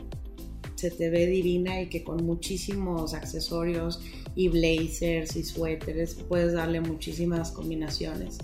se 0.74 0.90
te 0.90 1.10
ve 1.10 1.26
divina 1.26 1.80
y 1.80 1.88
que 1.88 2.02
con 2.02 2.24
muchísimos 2.24 3.14
accesorios 3.14 4.00
y 4.34 4.48
blazers 4.48 5.36
y 5.36 5.44
suéteres 5.44 6.14
puedes 6.14 6.52
darle 6.52 6.80
muchísimas 6.80 7.50
combinaciones. 7.50 8.38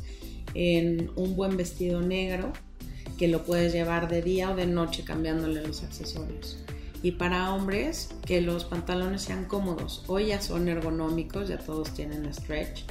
En 0.55 1.11
un 1.17 1.37
buen 1.37 1.57
vestido 1.57 2.01
negro 2.01 2.53
que 3.19 3.29
lo 3.29 3.45
puedes 3.45 3.73
llevar 3.73 4.09
de 4.09 4.23
día 4.23 4.51
o 4.51 4.57
de 4.57 4.67
noche 4.67 5.05
cambiándole 5.05 5.67
los 5.67 5.83
accesorios. 5.83 6.59
Y 7.03 7.13
para 7.13 7.55
hombres, 7.55 8.11
que 8.27 8.41
los 8.41 8.65
pantalones 8.65 9.23
sean 9.23 9.45
cómodos. 9.45 10.05
Hoy 10.09 10.27
ya 10.27 10.41
son 10.41 10.69
ergonómicos, 10.69 11.49
ya 11.49 11.59
todos 11.59 11.95
tienen 11.95 12.33
stretch. 12.33 12.85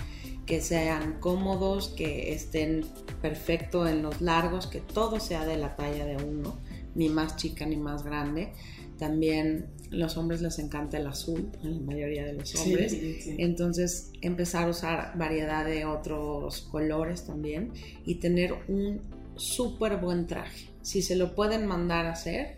Que 0.46 0.62
sean 0.62 1.20
cómodos, 1.20 1.90
que 1.90 2.34
estén 2.34 2.86
perfecto 3.22 3.86
en 3.86 4.02
los 4.02 4.22
largos, 4.22 4.68
que 4.68 4.80
todo 4.80 5.20
sea 5.20 5.46
de 5.46 5.58
la 5.58 5.76
talla 5.76 6.06
de 6.06 6.16
uno, 6.24 6.58
ni 6.96 7.10
más 7.10 7.36
chica 7.36 7.66
ni 7.66 7.76
más 7.76 8.04
grande. 8.04 8.54
También 8.98 9.68
los 9.90 10.18
hombres 10.18 10.42
les 10.42 10.60
encanta 10.60 10.98
el 10.98 11.08
azul, 11.08 11.50
en 11.64 11.74
la 11.76 11.80
mayoría 11.80 12.26
de 12.26 12.34
los 12.34 12.56
hombres. 12.56 12.92
Sí, 12.92 13.22
sí. 13.22 13.36
Entonces 13.38 14.12
empezar 14.22 14.68
a 14.68 14.70
usar 14.70 15.18
variedad 15.18 15.66
de 15.66 15.86
otros 15.86 16.62
colores 16.72 17.26
también 17.26 17.72
y 18.06 18.16
tener 18.16 18.54
un 18.68 19.02
súper 19.36 19.98
buen 19.98 20.28
traje. 20.28 20.70
Si 20.82 21.02
se 21.02 21.16
lo 21.16 21.36
pueden 21.36 21.66
mandar 21.68 22.06
a 22.06 22.12
hacer, 22.12 22.58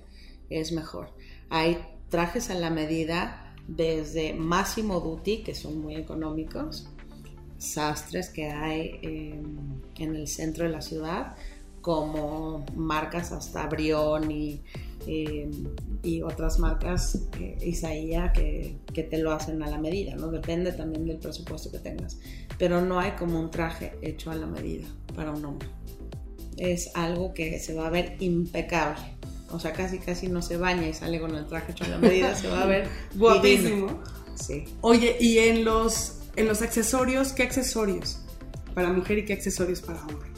es 0.50 0.72
mejor. 0.72 1.14
Hay 1.50 1.78
trajes 2.10 2.50
a 2.50 2.56
la 2.56 2.70
medida 2.70 3.56
desde 3.68 4.34
Massimo 4.34 5.00
Dutti, 5.00 5.44
que 5.44 5.54
son 5.54 5.80
muy 5.80 5.96
económicos, 5.96 6.90
sastres 7.58 8.30
que 8.30 8.50
hay 8.50 9.00
eh, 9.02 9.42
en 9.98 10.16
el 10.16 10.28
centro 10.28 10.66
de 10.66 10.72
la 10.72 10.82
ciudad, 10.82 11.36
como 11.82 12.66
marcas 12.76 13.32
hasta 13.32 13.68
Brión 13.68 14.32
y, 14.32 14.62
eh, 15.08 15.50
y 16.04 16.22
otras 16.22 16.60
marcas, 16.60 17.28
eh, 17.40 17.58
Isaía, 17.62 18.32
que, 18.34 18.78
que 18.94 19.04
te 19.04 19.18
lo 19.18 19.32
hacen 19.32 19.62
a 19.64 19.70
la 19.70 19.78
medida, 19.78 20.16
¿no? 20.16 20.30
Depende 20.30 20.72
también 20.72 21.06
del 21.06 21.18
presupuesto 21.18 21.72
que 21.72 21.80
tengas. 21.80 22.18
Pero 22.58 22.82
no 22.82 23.00
hay 23.00 23.12
como 23.12 23.40
un 23.40 23.52
traje 23.52 23.94
hecho 24.02 24.32
a 24.32 24.36
la 24.36 24.46
medida 24.46 24.88
para 25.16 25.32
un 25.32 25.44
hombre. 25.46 25.68
Es 26.58 26.92
algo 26.96 27.34
que 27.34 27.60
se 27.60 27.74
va 27.74 27.88
a 27.88 27.90
ver 27.90 28.18
impecable. 28.20 29.18
O 29.52 29.60
sea, 29.60 29.74
casi 29.74 29.98
casi 30.00 30.28
no 30.28 30.42
se 30.42 30.58
baña 30.58 30.88
y 30.88 30.94
sale 30.94 31.20
con 31.20 31.36
el 31.36 31.48
traje 31.48 31.72
hecho 31.72 31.86
a 31.86 31.88
la 31.88 31.98
medida, 31.98 32.36
se 32.36 32.48
va 32.50 32.64
a 32.64 32.66
ver. 32.66 32.88
Guapísimo. 33.16 34.02
Sí. 34.36 34.66
Oye, 34.82 35.18
y 35.20 35.40
en 35.40 35.66
los, 35.66 36.20
en 36.36 36.48
los 36.48 36.62
accesorios, 36.62 37.34
¿qué 37.34 37.44
accesorios 37.44 38.20
para 38.74 38.94
mujer 38.94 39.20
y 39.20 39.26
qué 39.26 39.34
accesorios 39.34 39.82
para 39.82 40.02
hombre? 40.02 40.30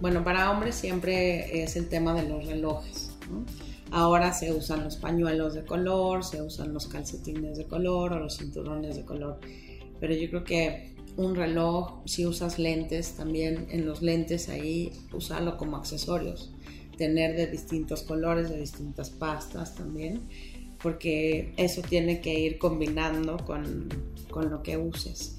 Bueno, 0.00 0.24
para 0.24 0.50
hombres 0.50 0.76
siempre 0.76 1.62
es 1.62 1.76
el 1.76 1.88
tema 1.88 2.14
de 2.14 2.28
los 2.28 2.46
relojes. 2.46 3.10
¿no? 3.30 3.44
Ahora 3.90 4.32
se 4.32 4.52
usan 4.52 4.84
los 4.84 4.96
pañuelos 4.96 5.54
de 5.54 5.64
color, 5.64 6.24
se 6.24 6.42
usan 6.42 6.74
los 6.74 6.86
calcetines 6.88 7.56
de 7.56 7.66
color 7.66 8.12
o 8.12 8.18
los 8.18 8.36
cinturones 8.36 8.96
de 8.96 9.04
color. 9.04 9.40
Pero 10.00 10.14
yo 10.14 10.28
creo 10.28 10.44
que 10.44 10.94
un 11.16 11.34
reloj, 11.34 12.02
si 12.04 12.26
usas 12.26 12.58
lentes 12.58 13.14
también, 13.14 13.66
en 13.70 13.86
los 13.86 14.02
lentes 14.02 14.48
ahí 14.48 14.92
usarlo 15.12 15.56
como 15.56 15.76
accesorios. 15.76 16.52
Tener 16.96 17.36
de 17.36 17.46
distintos 17.46 18.02
colores, 18.02 18.50
de 18.50 18.60
distintas 18.60 19.10
pastas 19.10 19.74
también, 19.74 20.28
porque 20.82 21.52
eso 21.56 21.82
tiene 21.82 22.20
que 22.20 22.38
ir 22.38 22.58
combinando 22.58 23.36
con, 23.38 23.88
con 24.30 24.50
lo 24.50 24.62
que 24.62 24.76
uses. 24.76 25.36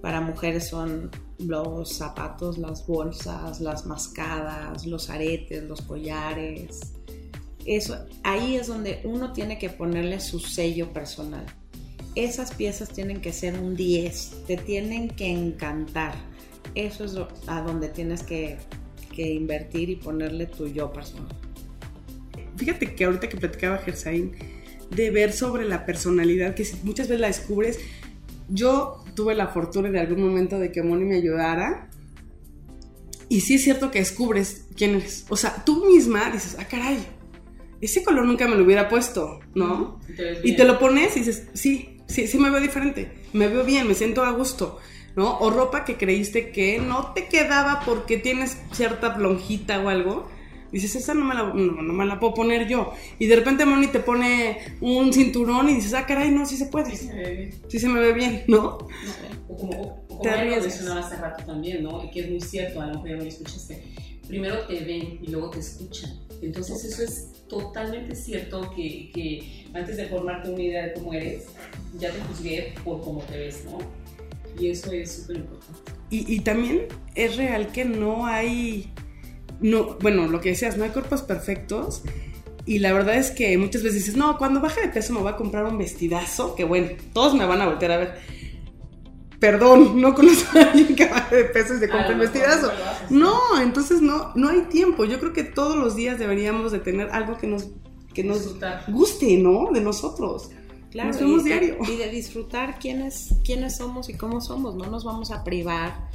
Para 0.00 0.20
mujeres 0.20 0.68
son 0.68 1.10
los 1.38 1.92
zapatos, 1.92 2.58
las 2.58 2.86
bolsas, 2.86 3.60
las 3.60 3.86
mascadas, 3.86 4.86
los 4.86 5.10
aretes, 5.10 5.62
los 5.64 5.82
collares. 5.82 6.94
Eso, 7.70 8.04
ahí 8.24 8.56
es 8.56 8.66
donde 8.66 9.00
uno 9.04 9.32
tiene 9.32 9.56
que 9.56 9.70
ponerle 9.70 10.18
su 10.18 10.40
sello 10.40 10.92
personal. 10.92 11.46
Esas 12.16 12.52
piezas 12.52 12.88
tienen 12.88 13.20
que 13.20 13.32
ser 13.32 13.54
un 13.56 13.76
10, 13.76 14.42
te 14.48 14.56
tienen 14.56 15.08
que 15.08 15.28
encantar. 15.28 16.14
Eso 16.74 17.04
es 17.04 17.12
lo- 17.12 17.28
a 17.46 17.60
donde 17.62 17.88
tienes 17.88 18.24
que, 18.24 18.56
que 19.14 19.32
invertir 19.34 19.88
y 19.88 19.94
ponerle 19.94 20.46
tu 20.46 20.66
yo 20.66 20.92
personal. 20.92 21.28
Fíjate 22.56 22.92
que 22.96 23.04
ahorita 23.04 23.28
que 23.28 23.36
platicaba 23.36 23.78
Gersain 23.78 24.32
de 24.90 25.10
ver 25.12 25.32
sobre 25.32 25.64
la 25.64 25.86
personalidad, 25.86 26.56
que 26.56 26.66
muchas 26.82 27.06
veces 27.06 27.20
la 27.20 27.28
descubres, 27.28 27.78
yo 28.48 29.04
tuve 29.14 29.36
la 29.36 29.46
fortuna 29.46 29.90
de 29.90 30.00
algún 30.00 30.24
momento 30.24 30.58
de 30.58 30.72
que 30.72 30.82
Moni 30.82 31.04
me 31.04 31.14
ayudara. 31.18 31.88
Y 33.28 33.42
sí 33.42 33.54
es 33.54 33.62
cierto 33.62 33.92
que 33.92 34.00
descubres 34.00 34.64
quién 34.76 34.96
eres. 34.96 35.24
O 35.28 35.36
sea, 35.36 35.62
tú 35.64 35.86
misma 35.86 36.32
dices, 36.32 36.56
ah, 36.58 36.64
caray, 36.68 36.98
ese 37.80 38.02
color 38.02 38.26
nunca 38.26 38.46
me 38.48 38.56
lo 38.56 38.64
hubiera 38.64 38.88
puesto, 38.88 39.40
¿no? 39.54 40.00
Y 40.08 40.12
te 40.14 40.22
ves 40.22 40.38
Y 40.44 40.56
te 40.56 40.64
lo 40.64 40.78
pones 40.78 41.16
y 41.16 41.20
dices, 41.20 41.48
sí, 41.54 41.98
sí, 42.06 42.26
sí 42.26 42.38
me 42.38 42.50
veo 42.50 42.60
diferente, 42.60 43.12
me 43.32 43.48
veo 43.48 43.64
bien, 43.64 43.88
me 43.88 43.94
siento 43.94 44.24
a 44.24 44.30
gusto, 44.32 44.78
¿no? 45.16 45.38
O 45.38 45.50
ropa 45.50 45.84
que 45.84 45.96
creíste 45.96 46.50
que 46.50 46.78
no 46.78 47.12
te 47.14 47.26
quedaba 47.26 47.82
porque 47.84 48.18
tienes 48.18 48.58
cierta 48.72 49.16
lonjita 49.18 49.80
o 49.80 49.88
algo, 49.88 50.28
Dices, 50.72 50.94
esa 50.94 51.14
no 51.14 51.24
me, 51.24 51.34
la, 51.34 51.42
no, 51.42 51.82
no 51.82 51.92
me 51.92 52.06
la 52.06 52.20
puedo 52.20 52.32
poner 52.32 52.68
yo. 52.68 52.92
Y 53.18 53.26
de 53.26 53.34
repente 53.34 53.66
Moni 53.66 53.88
te 53.88 53.98
pone 53.98 54.58
un 54.80 55.12
cinturón 55.12 55.68
y 55.68 55.74
dices, 55.74 55.94
ah, 55.94 56.06
caray, 56.06 56.30
no, 56.30 56.46
sí 56.46 56.56
se 56.56 56.66
puede. 56.66 56.94
Sí, 56.94 57.08
se 57.08 57.12
ve 57.12 57.34
bien. 57.34 57.54
Sí 57.66 57.78
se 57.80 57.88
me 57.88 57.98
ve 57.98 58.12
bien, 58.12 58.44
¿no? 58.46 58.78
O 59.48 59.56
como, 59.56 59.80
o 59.82 60.06
como 60.06 60.20
Te 60.20 60.28
ya 60.28 60.34
lo 60.36 60.40
arriesgas. 60.42 60.66
mencionaba 60.66 61.00
hace 61.00 61.16
rato 61.16 61.44
también, 61.44 61.82
¿no? 61.82 62.04
Y 62.04 62.10
que 62.12 62.20
es 62.20 62.30
muy 62.30 62.40
cierto, 62.40 62.80
a 62.80 62.86
lo 62.86 62.92
mejor 62.94 63.08
ya 63.08 63.16
me 63.16 63.22
lo 63.22 63.28
escuchaste. 63.28 63.82
Primero 64.30 64.60
te 64.68 64.80
ven 64.84 65.18
y 65.20 65.26
luego 65.26 65.50
te 65.50 65.58
escuchan. 65.58 66.20
Entonces 66.40 66.84
eso 66.84 67.02
es 67.02 67.32
totalmente 67.48 68.14
cierto 68.14 68.72
que, 68.76 69.10
que 69.12 69.66
antes 69.74 69.96
de 69.96 70.06
formarte 70.06 70.50
una 70.50 70.62
idea 70.62 70.86
de 70.86 70.92
cómo 70.94 71.12
eres, 71.12 71.46
ya 71.98 72.12
te 72.12 72.20
juzgué 72.20 72.74
por 72.84 73.00
cómo 73.00 73.22
te 73.22 73.36
ves, 73.36 73.64
¿no? 73.64 73.78
Y 74.56 74.68
eso 74.68 74.92
es 74.92 75.10
súper 75.10 75.38
importante. 75.38 75.92
Y, 76.10 76.32
y 76.32 76.40
también 76.40 76.86
es 77.16 77.36
real 77.36 77.72
que 77.72 77.84
no 77.84 78.24
hay, 78.24 78.92
no, 79.60 79.98
bueno, 80.00 80.28
lo 80.28 80.40
que 80.40 80.50
decías, 80.50 80.76
no 80.76 80.84
hay 80.84 80.90
cuerpos 80.90 81.22
perfectos. 81.22 82.02
Y 82.66 82.78
la 82.78 82.92
verdad 82.92 83.16
es 83.16 83.32
que 83.32 83.58
muchas 83.58 83.82
veces 83.82 83.98
dices, 84.04 84.16
no, 84.16 84.38
cuando 84.38 84.60
baje 84.60 84.80
de 84.80 84.88
peso 84.88 85.12
me 85.12 85.18
voy 85.18 85.32
a 85.32 85.36
comprar 85.36 85.64
un 85.64 85.76
vestidazo, 85.76 86.54
que 86.54 86.62
bueno, 86.62 86.90
todos 87.12 87.34
me 87.34 87.44
van 87.46 87.60
a 87.62 87.66
voltear 87.66 87.90
a 87.90 87.96
ver. 87.96 88.39
Perdón, 89.40 90.00
no 90.00 90.14
conozco 90.14 90.58
a 90.58 90.62
alguien 90.64 90.94
que 90.94 91.06
baje 91.06 91.34
de 91.36 91.44
peso 91.46 91.74
y 91.74 91.78
se 91.78 91.88
compre 91.88 92.14
mejor 92.14 92.32
vestidazo. 92.32 92.70
no 93.08 93.58
entonces 93.60 94.02
no, 94.02 94.32
no 94.34 94.48
hay 94.50 94.60
tiempo. 94.62 95.04
Yo 95.06 95.18
creo 95.18 95.32
que 95.32 95.44
todos 95.44 95.76
los 95.76 95.96
días 95.96 96.18
deberíamos 96.18 96.70
de 96.72 96.78
tener 96.78 97.08
algo 97.10 97.38
que 97.38 97.46
nos, 97.46 97.68
que 98.14 98.22
nos 98.22 98.38
Disfrutar. 98.42 98.84
guste, 98.88 99.38
¿no? 99.38 99.70
De 99.72 99.80
nosotros. 99.80 100.50
Claro, 100.90 101.08
Nos 101.10 101.20
vemos 101.20 101.40
y, 101.40 101.48
de- 101.48 101.60
diario. 101.60 101.76
y 101.88 101.96
de 101.96 102.08
disfrutar 102.10 102.78
quiénes, 102.78 103.34
quiénes 103.44 103.76
somos 103.76 104.08
y 104.10 104.14
cómo 104.14 104.40
somos. 104.40 104.74
No 104.74 104.86
nos 104.90 105.04
vamos 105.04 105.30
a 105.30 105.42
privar 105.44 106.08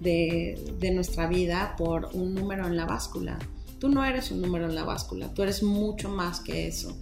de, 0.00 0.58
de 0.78 0.90
nuestra 0.92 1.26
vida 1.26 1.74
por 1.76 2.08
un 2.14 2.34
número 2.34 2.66
en 2.66 2.76
la 2.76 2.86
báscula. 2.86 3.38
Tú 3.78 3.88
no 3.88 4.04
eres 4.04 4.30
un 4.30 4.40
número 4.40 4.66
en 4.66 4.74
la 4.74 4.84
báscula, 4.84 5.32
tú 5.34 5.42
eres 5.42 5.62
mucho 5.62 6.08
más 6.10 6.40
que 6.40 6.66
eso. 6.68 6.96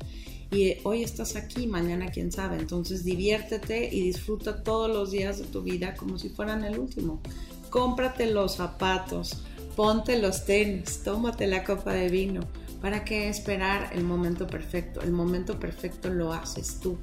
Y 0.51 0.77
hoy 0.85 1.03
estás 1.03 1.37
aquí, 1.37 1.67
mañana 1.67 2.11
quién 2.11 2.33
sabe. 2.33 2.57
Entonces 2.59 3.05
diviértete 3.05 3.95
y 3.95 4.01
disfruta 4.01 4.63
todos 4.63 4.89
los 4.89 5.11
días 5.11 5.39
de 5.39 5.45
tu 5.45 5.63
vida 5.63 5.95
como 5.95 6.19
si 6.19 6.31
fueran 6.31 6.65
el 6.65 6.79
último. 6.79 7.21
Cómprate 7.69 8.31
los 8.31 8.57
zapatos, 8.57 9.43
ponte 9.77 10.19
los 10.19 10.47
tenis, 10.47 11.03
tómate 11.05 11.47
la 11.47 11.65
copa 11.65 11.93
de 11.93 12.09
vino. 12.09 12.41
¿Para 12.81 13.05
qué 13.05 13.29
esperar 13.29 13.91
el 13.93 14.05
momento 14.05 14.47
perfecto? 14.47 15.03
El 15.03 15.11
momento 15.11 15.59
perfecto 15.59 16.09
lo 16.09 16.33
haces 16.33 16.81
tú, 16.81 16.97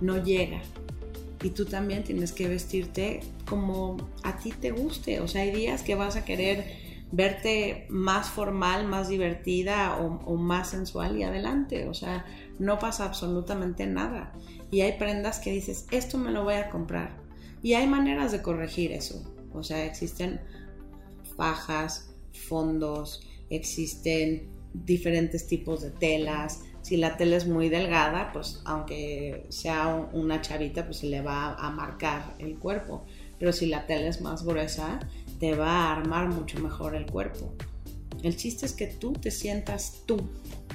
no 0.00 0.22
llega. 0.22 0.60
Y 1.42 1.50
tú 1.50 1.66
también 1.66 2.02
tienes 2.02 2.32
que 2.32 2.48
vestirte 2.48 3.20
como 3.46 3.98
a 4.24 4.38
ti 4.38 4.50
te 4.50 4.72
guste. 4.72 5.20
O 5.20 5.28
sea, 5.28 5.42
hay 5.42 5.52
días 5.52 5.82
que 5.82 5.94
vas 5.94 6.16
a 6.16 6.24
querer 6.24 6.82
verte 7.12 7.86
más 7.90 8.30
formal, 8.30 8.86
más 8.86 9.08
divertida 9.08 9.96
o 9.98 10.36
más 10.36 10.70
sensual 10.70 11.18
y 11.18 11.22
adelante. 11.22 11.86
O 11.86 11.94
sea, 11.94 12.24
no 12.58 12.78
pasa 12.78 13.04
absolutamente 13.04 13.86
nada. 13.86 14.32
Y 14.70 14.80
hay 14.82 14.98
prendas 14.98 15.38
que 15.38 15.50
dices, 15.50 15.86
esto 15.90 16.18
me 16.18 16.30
lo 16.30 16.44
voy 16.44 16.54
a 16.54 16.70
comprar. 16.70 17.16
Y 17.62 17.74
hay 17.74 17.86
maneras 17.86 18.32
de 18.32 18.42
corregir 18.42 18.92
eso. 18.92 19.22
O 19.52 19.62
sea, 19.62 19.84
existen 19.84 20.40
fajas, 21.36 22.14
fondos, 22.48 23.26
existen 23.50 24.48
diferentes 24.72 25.46
tipos 25.46 25.82
de 25.82 25.90
telas. 25.90 26.60
Si 26.82 26.96
la 26.96 27.16
tela 27.16 27.36
es 27.36 27.46
muy 27.46 27.68
delgada, 27.68 28.30
pues 28.32 28.60
aunque 28.64 29.46
sea 29.48 29.88
un- 29.88 30.20
una 30.20 30.40
chavita, 30.42 30.84
pues 30.84 30.98
se 30.98 31.06
le 31.06 31.22
va 31.22 31.54
a 31.54 31.70
marcar 31.70 32.34
el 32.38 32.58
cuerpo. 32.58 33.04
Pero 33.38 33.52
si 33.52 33.66
la 33.66 33.86
tela 33.86 34.08
es 34.08 34.20
más 34.20 34.44
gruesa, 34.44 35.00
te 35.40 35.54
va 35.54 35.70
a 35.86 35.92
armar 35.96 36.28
mucho 36.28 36.60
mejor 36.60 36.94
el 36.94 37.06
cuerpo. 37.06 37.54
El 38.22 38.36
chiste 38.36 38.66
es 38.66 38.72
que 38.72 38.86
tú 38.86 39.12
te 39.12 39.30
sientas 39.30 40.02
tú 40.06 40.16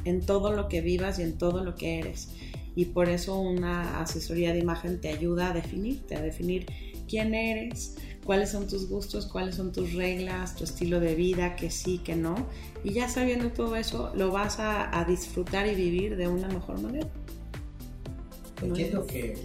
en 0.05 0.25
todo 0.25 0.51
lo 0.53 0.67
que 0.67 0.81
vivas 0.81 1.19
y 1.19 1.23
en 1.23 1.37
todo 1.37 1.63
lo 1.63 1.75
que 1.75 1.99
eres. 1.99 2.29
Y 2.75 2.85
por 2.85 3.09
eso 3.09 3.39
una 3.39 4.01
asesoría 4.01 4.53
de 4.53 4.59
imagen 4.59 5.01
te 5.01 5.09
ayuda 5.09 5.49
a 5.49 5.53
definirte, 5.53 6.15
a 6.15 6.21
definir 6.21 6.65
quién 7.09 7.33
eres, 7.33 7.95
cuáles 8.23 8.51
son 8.51 8.67
tus 8.67 8.87
gustos, 8.89 9.25
cuáles 9.25 9.55
son 9.55 9.71
tus 9.71 9.93
reglas, 9.93 10.55
tu 10.55 10.63
estilo 10.63 10.99
de 10.99 11.15
vida, 11.15 11.55
que 11.55 11.71
sí, 11.71 11.97
que 11.97 12.15
no. 12.15 12.47
Y 12.83 12.93
ya 12.93 13.09
sabiendo 13.09 13.51
todo 13.51 13.75
eso, 13.75 14.11
lo 14.15 14.31
vas 14.31 14.59
a, 14.59 14.97
a 14.97 15.03
disfrutar 15.05 15.67
y 15.67 15.75
vivir 15.75 16.15
de 16.15 16.27
una 16.27 16.47
mejor 16.47 16.79
manera. 16.81 17.07
Entiendo 18.61 19.05
que 19.07 19.35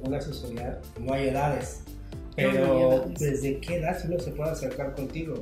una 0.00 0.18
asesoría 0.18 0.80
no 1.00 1.12
hay 1.14 1.28
edades, 1.28 1.80
No, 2.36 2.42
no 2.44 2.48
hay 2.48 2.56
pero 2.56 2.92
edades. 2.94 3.18
¿desde 3.18 3.60
qué 3.60 3.76
edad 3.76 3.98
uno 4.06 4.18
se 4.18 4.30
puede 4.32 4.50
acercar 4.50 4.94
contigo? 4.94 5.34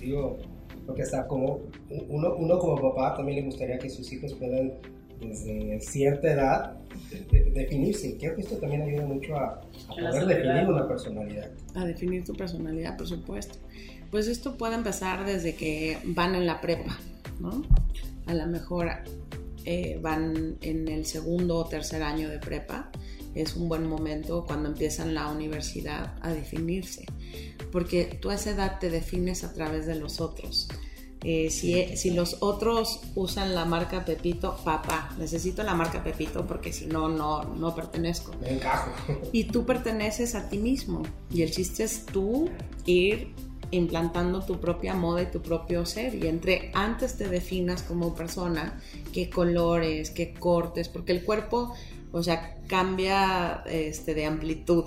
Digo, 0.00 0.38
porque 0.86 1.02
hasta 1.02 1.26
como 1.26 1.60
uno, 2.08 2.34
uno 2.36 2.58
como 2.58 2.80
papá 2.80 3.14
también 3.16 3.38
le 3.40 3.44
gustaría 3.46 3.78
que 3.78 3.88
sus 3.90 4.12
hijos 4.12 4.34
puedan 4.34 4.72
desde 5.20 5.80
cierta 5.80 6.32
edad 6.32 6.76
de- 7.10 7.20
de- 7.44 7.50
definirse. 7.52 8.16
Creo 8.18 8.34
que 8.34 8.42
esto 8.42 8.56
también 8.56 8.82
ayuda 8.82 9.06
mucho 9.06 9.36
a, 9.36 9.60
a 9.88 9.94
poder 9.94 10.26
definir 10.26 10.68
una 10.68 10.86
personalidad. 10.86 11.50
A 11.74 11.84
definir 11.86 12.24
tu 12.24 12.34
personalidad, 12.34 12.96
por 12.96 13.06
supuesto. 13.06 13.58
Pues 14.10 14.26
esto 14.28 14.56
puede 14.56 14.74
empezar 14.74 15.24
desde 15.24 15.54
que 15.54 15.98
van 16.04 16.34
en 16.34 16.46
la 16.46 16.60
prepa, 16.60 16.98
¿no? 17.40 17.62
A 18.26 18.34
lo 18.34 18.46
mejor 18.46 18.88
eh, 19.64 19.98
van 20.02 20.56
en 20.60 20.88
el 20.88 21.06
segundo 21.06 21.56
o 21.58 21.64
tercer 21.66 22.02
año 22.02 22.28
de 22.28 22.38
prepa. 22.38 22.90
Es 23.34 23.56
un 23.56 23.68
buen 23.68 23.86
momento 23.88 24.44
cuando 24.46 24.68
empiezan 24.68 25.14
la 25.14 25.28
universidad 25.30 26.14
a 26.20 26.32
definirse, 26.32 27.04
porque 27.72 28.18
tú 28.20 28.30
a 28.30 28.34
esa 28.34 28.50
edad 28.50 28.78
te 28.78 28.90
defines 28.90 29.44
a 29.44 29.52
través 29.52 29.86
de 29.86 29.96
los 29.96 30.20
otros. 30.20 30.68
Eh, 31.26 31.48
si, 31.50 31.96
si 31.96 32.10
los 32.10 32.36
otros 32.40 33.00
usan 33.14 33.54
la 33.54 33.64
marca 33.64 34.04
Pepito, 34.04 34.58
papá, 34.62 35.14
necesito 35.18 35.62
la 35.62 35.74
marca 35.74 36.04
Pepito 36.04 36.46
porque 36.46 36.70
si 36.70 36.84
no, 36.84 37.08
no, 37.08 37.44
no 37.44 37.74
pertenezco 37.74 38.32
Me 38.42 38.52
encajo. 38.52 38.90
y 39.32 39.44
tú 39.44 39.64
perteneces 39.64 40.34
a 40.34 40.50
ti 40.50 40.58
mismo. 40.58 41.02
Y 41.32 41.40
el 41.40 41.50
chiste 41.50 41.84
es 41.84 42.04
tú 42.04 42.50
ir 42.84 43.32
implantando 43.70 44.44
tu 44.44 44.60
propia 44.60 44.94
moda 44.94 45.22
y 45.22 45.26
tu 45.26 45.40
propio 45.40 45.86
ser. 45.86 46.14
Y 46.14 46.26
entre 46.26 46.70
antes 46.74 47.16
te 47.16 47.28
definas 47.28 47.82
como 47.82 48.14
persona, 48.14 48.80
qué 49.12 49.30
colores, 49.30 50.10
qué 50.10 50.34
cortes, 50.34 50.88
porque 50.88 51.12
el 51.12 51.24
cuerpo, 51.24 51.74
o 52.12 52.22
sea, 52.22 52.58
cambia 52.66 53.62
este, 53.66 54.14
de 54.14 54.26
amplitud, 54.26 54.84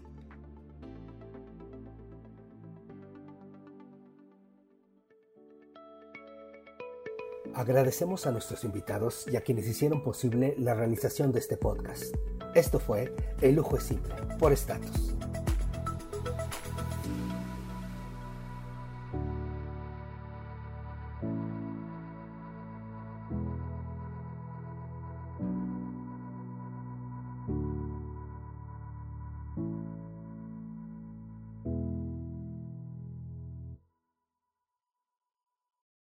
Agradecemos 7.55 8.25
a 8.25 8.31
nuestros 8.31 8.63
invitados 8.63 9.25
y 9.31 9.35
a 9.35 9.41
quienes 9.41 9.67
hicieron 9.67 10.01
posible 10.01 10.55
la 10.57 10.73
realización 10.73 11.31
de 11.31 11.39
este 11.39 11.55
podcast. 11.55 12.15
Esto 12.55 12.79
fue 12.79 13.13
El 13.41 13.55
lujo 13.55 13.77
es 13.77 13.83
simple, 13.83 14.15
por 14.39 14.53
Status. 14.53 15.13